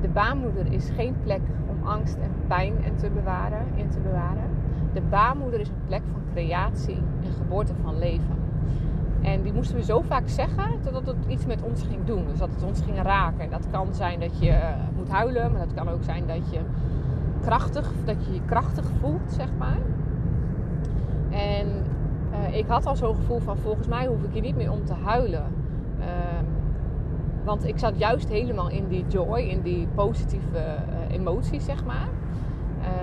de 0.00 0.08
baarmoeder 0.08 0.72
is 0.72 0.90
geen 0.90 1.14
plek 1.22 1.40
om 1.66 1.86
angst 1.86 2.16
en 2.16 2.30
pijn 2.46 2.84
in 2.84 2.96
te 2.96 3.10
bewaren, 3.10 3.66
in 3.74 3.88
te 3.88 4.00
bewaren. 4.00 4.50
De 4.92 5.00
baarmoeder 5.00 5.60
is 5.60 5.68
een 5.68 5.84
plek 5.86 6.02
van 6.12 6.20
creatie 6.32 7.02
en 7.24 7.32
geboorte 7.32 7.72
van 7.82 7.98
leven. 7.98 8.41
En 9.22 9.42
die 9.42 9.52
moesten 9.52 9.76
we 9.76 9.82
zo 9.82 10.00
vaak 10.00 10.28
zeggen 10.28 10.80
totdat 10.82 11.06
het 11.06 11.16
iets 11.28 11.46
met 11.46 11.62
ons 11.62 11.82
ging 11.82 12.04
doen. 12.04 12.26
Dus 12.26 12.38
dat 12.38 12.48
het 12.54 12.62
ons 12.62 12.80
ging 12.80 13.02
raken. 13.02 13.50
Dat 13.50 13.66
kan 13.70 13.94
zijn 13.94 14.20
dat 14.20 14.38
je 14.38 14.50
uh, 14.50 14.68
moet 14.96 15.08
huilen, 15.08 15.52
maar 15.52 15.60
dat 15.60 15.74
kan 15.74 15.88
ook 15.88 16.04
zijn 16.04 16.26
dat 16.26 16.50
je 16.50 16.60
krachtig, 17.40 17.92
dat 18.04 18.24
je 18.26 18.32
je 18.34 18.40
krachtig 18.46 18.84
voelt, 19.00 19.32
zeg 19.32 19.48
maar. 19.58 19.78
En 21.30 21.66
uh, 22.32 22.56
ik 22.56 22.66
had 22.66 22.86
al 22.86 22.96
zo'n 22.96 23.14
gevoel 23.14 23.38
van 23.38 23.56
volgens 23.56 23.86
mij 23.86 24.06
hoef 24.06 24.22
ik 24.22 24.32
hier 24.32 24.42
niet 24.42 24.56
meer 24.56 24.70
om 24.70 24.84
te 24.84 24.94
huilen. 25.04 25.44
Ehm, 26.00 26.44
want 27.44 27.66
ik 27.66 27.78
zat 27.78 27.98
juist 27.98 28.28
helemaal 28.28 28.70
in 28.70 28.88
die 28.88 29.04
joy, 29.08 29.40
in 29.40 29.62
die 29.62 29.88
positieve 29.94 30.58
uh, 30.58 31.16
emoties, 31.16 31.64
zeg 31.64 31.84
maar. 31.84 32.08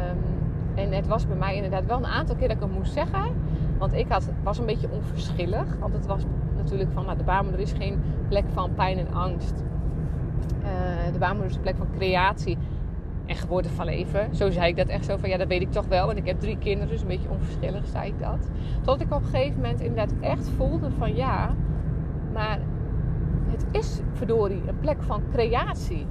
Um, 0.09 0.39
en 0.75 0.91
het 0.91 1.07
was 1.07 1.27
bij 1.27 1.35
mij 1.35 1.55
inderdaad 1.55 1.85
wel 1.85 1.97
een 1.97 2.05
aantal 2.05 2.35
keer 2.35 2.47
dat 2.47 2.57
ik 2.57 2.63
het 2.63 2.73
moest 2.73 2.93
zeggen. 2.93 3.23
Want 3.79 3.93
ik 3.93 4.07
had, 4.09 4.29
was 4.43 4.57
een 4.57 4.65
beetje 4.65 4.89
onverschillig. 4.91 5.77
Want 5.79 5.93
het 5.93 6.05
was 6.05 6.23
natuurlijk 6.55 6.91
van, 6.91 7.05
nou, 7.05 7.17
de 7.17 7.23
baarmoeder 7.23 7.61
is 7.61 7.71
geen 7.71 8.01
plek 8.27 8.45
van 8.53 8.73
pijn 8.73 8.97
en 8.97 9.13
angst. 9.13 9.63
Uh, 10.63 11.13
de 11.13 11.19
baarmoeder 11.19 11.49
is 11.49 11.55
een 11.55 11.61
plek 11.61 11.77
van 11.77 11.87
creatie 11.97 12.57
en 13.25 13.35
geboorte 13.35 13.69
van 13.69 13.85
leven. 13.85 14.35
Zo 14.35 14.49
zei 14.49 14.67
ik 14.67 14.77
dat 14.77 14.87
echt 14.87 15.05
zo 15.05 15.17
van, 15.17 15.29
ja, 15.29 15.37
dat 15.37 15.47
weet 15.47 15.61
ik 15.61 15.71
toch 15.71 15.87
wel. 15.87 16.05
Want 16.05 16.17
ik 16.17 16.25
heb 16.25 16.39
drie 16.39 16.57
kinderen, 16.57 16.89
dus 16.89 17.01
een 17.01 17.07
beetje 17.07 17.29
onverschillig 17.29 17.87
zei 17.87 18.07
ik 18.07 18.19
dat. 18.19 18.49
Tot 18.81 19.01
ik 19.01 19.13
op 19.13 19.21
een 19.21 19.27
gegeven 19.27 19.61
moment 19.61 19.79
inderdaad 19.79 20.13
echt 20.19 20.49
voelde 20.49 20.91
van, 20.97 21.15
ja, 21.15 21.55
maar 22.33 22.59
het 23.51 23.65
is 23.71 23.99
verdorie 24.13 24.61
een 24.67 24.79
plek 24.79 25.03
van 25.03 25.21
creatie. 25.31 26.05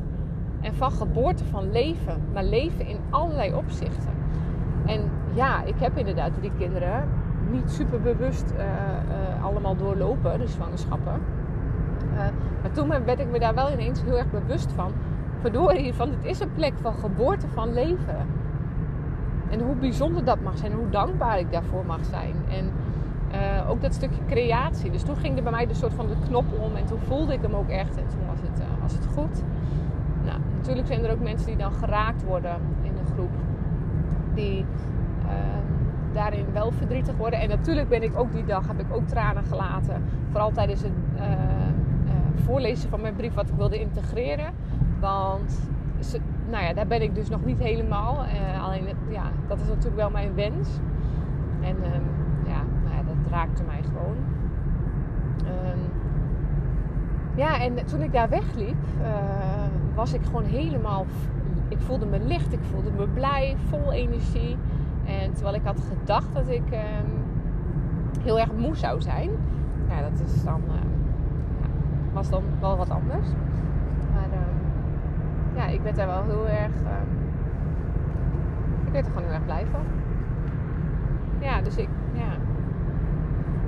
En 0.61 0.74
van 0.74 0.90
geboorte 0.90 1.44
van 1.44 1.72
leven. 1.72 2.22
Maar 2.33 2.44
leven 2.44 2.87
in 2.87 2.98
allerlei 3.11 3.54
opzichten. 3.54 4.12
En 4.87 5.11
ja, 5.35 5.64
ik 5.64 5.74
heb 5.78 5.98
inderdaad 5.98 6.35
drie 6.35 6.52
kinderen 6.59 7.09
niet 7.50 7.70
super 7.70 8.00
bewust 8.00 8.52
uh, 8.56 8.58
uh, 8.58 9.44
allemaal 9.44 9.76
doorlopen, 9.76 10.38
de 10.38 10.46
zwangerschappen. 10.46 11.20
Uh, 12.12 12.18
maar 12.62 12.70
toen 12.72 12.88
werd 12.88 13.18
ik 13.18 13.30
me 13.30 13.38
daar 13.38 13.54
wel 13.54 13.72
ineens 13.72 14.02
heel 14.02 14.18
erg 14.18 14.30
bewust 14.30 14.72
van. 14.72 14.92
Verdorie, 15.40 15.94
van 15.94 16.11
het 16.11 16.24
is 16.24 16.40
een 16.40 16.52
plek 16.54 16.72
van 16.80 16.94
geboorte 16.94 17.48
van 17.48 17.72
leven. 17.72 18.26
En 19.50 19.61
hoe 19.61 19.74
bijzonder 19.74 20.24
dat 20.24 20.40
mag 20.40 20.58
zijn, 20.58 20.72
hoe 20.72 20.90
dankbaar 20.90 21.38
ik 21.38 21.52
daarvoor 21.52 21.87
mag 21.87 22.04
zijn. 22.04 22.34
En 22.48 22.70
ook 23.68 23.82
dat 23.82 23.94
stukje 23.94 24.20
creatie. 24.26 24.90
Dus 24.90 25.02
toen 25.02 25.16
ging 25.16 25.37
er 25.37 25.42
bij 25.42 25.52
mij 25.52 25.66
de 25.66 25.74
soort 25.74 25.94
van 25.94 26.06
de 26.06 26.14
knop 26.28 26.44
om 26.61 26.76
en 26.76 26.84
toen 26.84 26.98
voelde 26.98 27.32
ik 27.32 27.42
hem 27.42 27.54
ook 27.54 27.68
echt. 27.68 27.96
En 27.96 28.08
toen 28.08 28.26
was 28.28 28.40
het, 28.40 28.62
was 28.80 28.92
het 28.92 29.06
goed. 29.06 29.42
Nou, 30.24 30.38
natuurlijk 30.56 30.87
zijn 30.87 31.04
er 31.04 31.12
ook 31.12 31.22
mensen 31.22 31.46
die 31.46 31.56
dan 31.56 31.72
geraakt 31.72 32.24
worden 32.24 32.56
in 32.82 32.92
een 32.98 33.12
groep. 33.14 33.32
Die 34.34 34.64
daarin 36.12 36.46
wel 36.52 36.70
verdrietig 36.70 37.16
worden. 37.16 37.40
En 37.40 37.48
natuurlijk 37.48 37.88
ben 37.88 38.02
ik 38.02 38.18
ook 38.18 38.32
die 38.32 38.44
dag, 38.44 38.66
heb 38.66 38.80
ik 38.80 38.92
ook 38.92 39.06
tranen 39.06 39.44
gelaten. 39.44 40.02
Vooral 40.30 40.50
tijdens 40.50 40.82
het 40.82 40.92
uh, 41.16 41.22
uh, 41.22 41.30
voorlezen 42.34 42.90
van 42.90 43.00
mijn 43.00 43.14
brief 43.14 43.34
wat 43.34 43.48
ik 43.48 43.54
wilde 43.54 43.80
integreren. 43.80 44.52
Want 45.00 45.68
ze, 46.00 46.20
nou 46.50 46.64
ja, 46.64 46.72
daar 46.72 46.86
ben 46.86 47.02
ik 47.02 47.14
dus 47.14 47.28
nog 47.28 47.44
niet 47.44 47.58
helemaal. 47.58 48.24
Uh, 48.24 48.64
alleen, 48.64 48.84
ja, 49.08 49.30
dat 49.48 49.60
is 49.60 49.68
natuurlijk 49.68 49.96
wel 49.96 50.10
mijn 50.10 50.34
wens. 50.34 50.68
En 51.60 51.76
ja, 52.46 52.62
nou 52.84 52.96
ja, 52.96 53.02
dat 53.06 53.30
raakte 53.30 53.62
mij 53.62 53.80
gewoon. 53.82 54.16
Um, 55.44 55.78
ja, 57.34 57.60
en 57.60 57.86
toen 57.86 58.02
ik 58.02 58.12
daar 58.12 58.28
wegliep, 58.28 58.84
was 59.94 60.12
ik 60.12 60.24
gewoon 60.24 60.44
helemaal... 60.44 61.06
Ik 61.68 61.80
voelde 61.80 62.06
me 62.06 62.20
licht, 62.20 62.52
ik 62.52 62.62
voelde 62.62 62.90
me 62.90 63.08
blij, 63.08 63.56
vol 63.68 63.92
energie. 63.92 64.56
En 65.08 65.32
terwijl 65.32 65.54
ik 65.54 65.64
had 65.64 65.80
gedacht 65.88 66.34
dat 66.34 66.48
ik 66.48 66.70
ehm, 66.70 67.06
heel 68.20 68.38
erg 68.38 68.52
moe 68.52 68.76
zou 68.76 69.00
zijn. 69.00 69.30
Ja, 69.88 70.00
dat 70.00 70.20
is 70.26 70.44
dan, 70.44 70.62
uh, 70.66 70.74
ja, 71.60 71.68
was 72.12 72.30
dan 72.30 72.42
wel 72.60 72.76
wat 72.76 72.90
anders. 72.90 73.28
Maar 74.12 74.28
uh, 74.32 75.56
ja, 75.56 75.66
ik 75.66 75.80
werd 75.80 75.96
daar 75.96 76.06
wel 76.06 76.22
heel 76.22 76.48
erg. 76.48 76.72
Uh, 76.82 76.90
ik 78.86 78.92
werd 78.92 79.06
er 79.06 79.12
gewoon 79.12 79.26
heel 79.26 79.36
erg 79.36 79.44
blij 79.44 79.66
van. 79.70 79.82
Ja, 81.38 81.60
dus 81.60 81.76
ik. 81.76 81.88
Ja. 82.12 82.32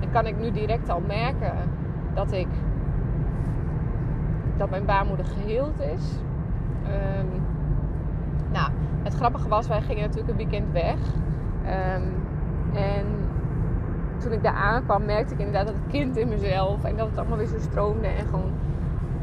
En 0.01 0.11
kan 0.11 0.27
ik 0.27 0.41
nu 0.41 0.51
direct 0.51 0.89
al 0.89 1.03
merken 1.07 1.55
dat 2.15 2.33
ik. 2.33 2.49
dat 4.57 4.71
mijn 4.71 4.85
baarmoeder 4.85 5.27
geheeld 5.27 5.81
is. 5.81 6.19
Nou, 8.53 8.71
het 9.03 9.15
grappige 9.15 9.49
was, 9.49 9.67
wij 9.67 9.81
gingen 9.81 10.03
natuurlijk 10.03 10.29
een 10.31 10.37
weekend 10.37 10.73
weg. 10.73 10.99
Um, 11.67 12.03
en 12.75 13.07
toen 14.19 14.33
ik 14.33 14.43
daar 14.43 14.55
aankwam, 14.55 15.05
merkte 15.05 15.35
ik 15.35 15.39
inderdaad 15.39 15.67
dat 15.67 15.75
het 15.75 15.93
kind 15.93 16.17
in 16.17 16.29
mezelf 16.29 16.85
en 16.85 16.97
dat 16.97 17.09
het 17.09 17.19
allemaal 17.19 17.39
weer 17.39 17.47
zo 17.47 17.59
stroomde 17.59 18.07
en 18.07 18.27
gewoon 18.27 18.53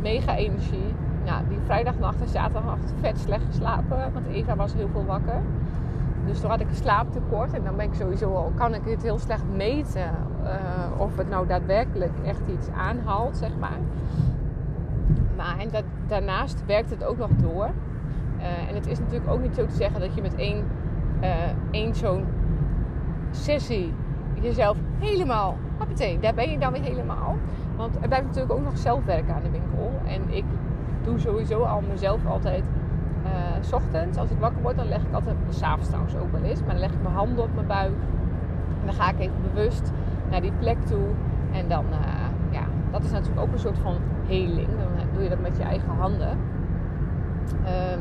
mega 0.02 0.36
energie. 0.36 0.94
Nou, 1.26 1.44
die 1.50 1.60
vrijdagnacht 1.66 2.22
en 2.22 2.28
zaterdagnacht 2.28 2.94
vet 3.00 3.20
slecht 3.20 3.46
geslapen, 3.46 4.14
want 4.14 4.28
Eva 4.28 4.56
was 4.56 4.74
heel 4.74 4.90
veel 4.92 5.06
wakker. 5.06 5.42
Dus 6.26 6.40
toen 6.40 6.50
had 6.50 6.60
ik 6.60 6.70
een 6.70 6.76
slaaptekort 6.76 7.54
en 7.54 7.64
dan 7.64 7.76
ben 7.76 7.86
ik 7.86 7.94
sowieso 7.94 8.34
al, 8.34 8.52
kan 8.56 8.74
ik 8.74 8.82
het 8.84 9.04
heel 9.04 9.20
slecht 9.20 9.44
meten 9.56 10.12
uh, 10.44 11.02
of 11.02 11.18
het 11.18 11.30
nou 11.30 11.48
daadwerkelijk 11.48 12.12
echt 12.26 12.42
iets 12.54 12.68
aanhaalt, 12.70 13.38
zeg 13.38 13.52
maar. 13.60 13.78
Maar 15.36 15.60
en 15.60 15.70
dat, 15.72 15.84
daarnaast 16.08 16.66
werkt 16.66 16.90
het 16.90 17.04
ook 17.04 17.18
nog 17.18 17.30
door. 17.42 17.70
Uh, 18.38 18.70
en 18.70 18.76
het 18.76 18.88
is 18.88 19.00
natuurlijk 19.00 19.32
ook 19.32 19.42
niet 19.42 19.56
zo 19.56 19.66
te 19.66 19.76
zeggen 19.76 20.00
dat 20.00 20.16
je 20.16 20.22
met 20.22 20.36
één 20.36 20.66
één 21.72 21.96
zo'n 21.96 22.26
sessie 23.32 23.94
jezelf 24.42 24.78
helemaal, 25.00 25.58
hoppatee, 25.78 26.20
daar 26.20 26.34
ben 26.34 26.52
je 26.52 26.58
dan 26.58 26.72
weer 26.72 26.82
helemaal. 26.82 27.36
Want 27.76 27.96
er 28.02 28.08
blijft 28.08 28.26
natuurlijk 28.26 28.54
ook 28.54 28.64
nog 28.64 28.78
zelfwerk 28.78 29.30
aan 29.30 29.42
de 29.42 29.50
winkel. 29.50 29.92
En 30.06 30.22
ik 30.36 30.46
doe 31.04 31.20
sowieso 31.20 31.62
al 31.62 31.82
mezelf 31.90 32.26
altijd 32.26 32.64
uh, 33.26 33.74
ochtends, 33.74 34.18
als 34.18 34.30
ik 34.30 34.40
wakker 34.40 34.62
word, 34.62 34.76
dan 34.76 34.88
leg 34.88 35.02
ik 35.02 35.14
altijd, 35.14 35.36
s'avonds 35.50 35.88
trouwens 35.88 36.16
ook 36.16 36.32
wel 36.32 36.42
eens, 36.42 36.60
maar 36.60 36.70
dan 36.70 36.80
leg 36.80 36.92
ik 36.92 37.02
mijn 37.02 37.16
handen 37.16 37.44
op 37.44 37.50
mijn 37.54 37.68
buik. 37.68 37.98
En 38.80 38.86
dan 38.86 38.94
ga 38.94 39.10
ik 39.10 39.20
even 39.20 39.42
bewust 39.54 39.92
naar 40.30 40.42
die 40.42 40.52
plek 40.60 40.78
toe. 40.86 41.08
En 41.52 41.68
dan, 41.68 41.86
uh, 41.92 41.98
ja, 42.50 42.64
dat 42.92 43.04
is 43.04 43.12
natuurlijk 43.12 43.42
ook 43.42 43.52
een 43.52 43.60
soort 43.60 43.78
van 43.78 43.96
heling. 44.26 44.68
Dan 44.68 45.08
doe 45.14 45.24
je 45.24 45.30
dat 45.30 45.40
met 45.40 45.58
je 45.58 45.64
eigen 45.64 45.90
handen. 45.90 46.30
Um, 46.30 48.00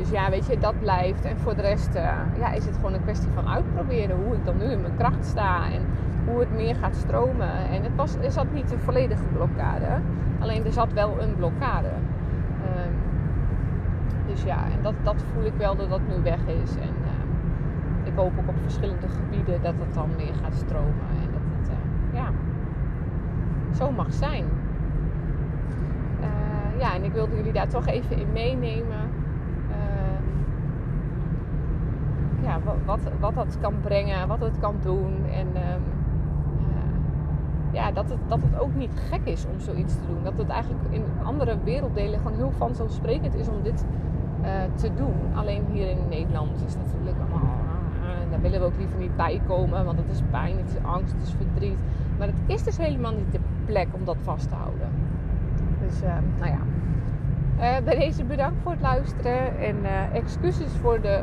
dus 0.00 0.10
ja, 0.10 0.30
weet 0.30 0.46
je, 0.46 0.58
dat 0.58 0.80
blijft. 0.80 1.24
En 1.24 1.38
voor 1.38 1.56
de 1.56 1.62
rest 1.62 1.94
uh, 1.94 2.02
ja, 2.38 2.52
is 2.52 2.64
het 2.64 2.74
gewoon 2.74 2.94
een 2.94 3.02
kwestie 3.02 3.28
van 3.34 3.48
uitproberen 3.48 4.16
hoe 4.24 4.34
ik 4.34 4.44
dan 4.44 4.56
nu 4.58 4.64
in 4.64 4.80
mijn 4.80 4.96
kracht 4.96 5.24
sta 5.24 5.70
en 5.72 5.86
hoe 6.26 6.40
het 6.40 6.52
meer 6.54 6.74
gaat 6.74 6.96
stromen. 6.96 7.68
En 7.70 7.82
het 7.82 7.96
was, 7.96 8.14
er 8.14 8.30
zat 8.30 8.52
niet 8.52 8.72
een 8.72 8.78
volledige 8.78 9.24
blokkade, 9.32 9.86
alleen 10.38 10.64
er 10.64 10.72
zat 10.72 10.92
wel 10.92 11.20
een 11.20 11.34
blokkade. 11.36 11.88
Um, 11.88 12.94
dus 14.26 14.42
ja, 14.42 14.64
en 14.64 14.82
dat, 14.82 14.94
dat 15.02 15.24
voel 15.32 15.44
ik 15.44 15.54
wel 15.56 15.76
dat 15.76 15.90
dat 15.90 16.00
nu 16.08 16.22
weg 16.22 16.40
is. 16.62 16.70
En 16.70 16.94
uh, 17.02 18.06
ik 18.06 18.12
hoop 18.14 18.32
ook 18.38 18.48
op 18.48 18.54
verschillende 18.62 19.08
gebieden 19.08 19.62
dat 19.62 19.74
het 19.78 19.94
dan 19.94 20.08
meer 20.16 20.34
gaat 20.42 20.54
stromen. 20.54 21.08
En 21.22 21.28
dat 21.32 21.42
het, 21.58 21.68
uh, 21.68 22.14
ja, 22.14 22.30
zo 23.76 23.90
mag 23.90 24.12
zijn. 24.12 24.44
ja, 26.78 26.94
en 26.94 27.04
ik 27.04 27.12
wilde 27.12 27.36
jullie 27.36 27.52
daar 27.52 27.68
toch 27.68 27.86
even 27.86 28.16
in 28.16 28.32
meenemen 28.32 29.10
ja, 32.42 32.49
wat, 32.84 33.00
wat 33.20 33.34
dat 33.34 33.58
kan 33.60 33.74
brengen, 33.80 34.28
wat 34.28 34.40
het 34.40 34.58
kan 34.58 34.74
doen. 34.82 35.24
En 35.32 35.46
um, 35.46 35.82
ja, 37.72 37.92
dat 37.92 38.10
het, 38.10 38.18
dat 38.28 38.42
het 38.42 38.60
ook 38.60 38.74
niet 38.74 38.92
gek 39.10 39.20
is 39.24 39.46
om 39.52 39.60
zoiets 39.60 39.94
te 39.94 40.06
doen. 40.06 40.24
Dat 40.24 40.32
het 40.36 40.48
eigenlijk 40.48 40.84
in 40.90 41.04
andere 41.22 41.56
werelddelen 41.64 42.18
gewoon 42.18 42.36
heel 42.36 42.52
vanzelfsprekend 42.56 43.34
is 43.34 43.48
om 43.48 43.62
dit 43.62 43.84
uh, 44.42 44.48
te 44.74 44.94
doen. 44.94 45.14
Alleen 45.34 45.64
hier 45.72 45.90
in 45.90 45.98
Nederland 46.08 46.64
is 46.66 46.76
natuurlijk 46.76 47.16
allemaal. 47.18 47.58
Daar 48.30 48.40
willen 48.40 48.60
we 48.60 48.66
ook 48.66 48.76
liever 48.78 48.98
niet 48.98 49.16
bij 49.16 49.40
komen, 49.46 49.84
want 49.84 49.98
het 49.98 50.10
is 50.10 50.22
pijn, 50.30 50.56
het 50.56 50.68
is 50.68 50.82
angst, 50.82 51.12
het 51.12 51.22
is 51.22 51.34
verdriet. 51.36 51.78
Maar 52.18 52.26
het 52.26 52.36
is 52.46 52.62
dus 52.62 52.76
helemaal 52.76 53.12
niet 53.12 53.32
de 53.32 53.40
plek 53.64 53.86
om 53.92 54.04
dat 54.04 54.16
vast 54.22 54.48
te 54.48 54.54
houden. 54.54 54.88
Dus 55.86 56.00
nou 56.38 56.50
ja. 56.50 57.80
bij 57.82 57.98
deze 57.98 58.24
bedankt 58.24 58.56
voor 58.62 58.72
het 58.72 58.80
luisteren 58.80 59.58
en 59.58 59.76
excuses 60.12 60.72
voor 60.72 61.00
de 61.00 61.20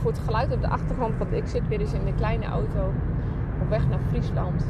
voor 0.00 0.10
het 0.10 0.20
geluid 0.20 0.52
op 0.52 0.60
de 0.60 0.68
achtergrond. 0.68 1.18
Want 1.18 1.32
ik 1.32 1.46
zit 1.46 1.68
weer 1.68 1.80
eens 1.80 1.92
in 1.92 2.06
een 2.06 2.14
kleine 2.14 2.46
auto 2.46 2.92
op 3.62 3.68
weg 3.68 3.88
naar 3.88 3.98
Friesland. 4.08 4.64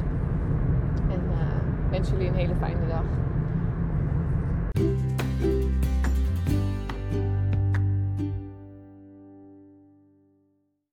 En 1.09 1.21
uh, 1.31 1.91
wens 1.91 2.11
jullie 2.11 2.29
een 2.29 2.35
hele 2.35 2.55
fijne 2.55 2.87
dag. 2.89 3.05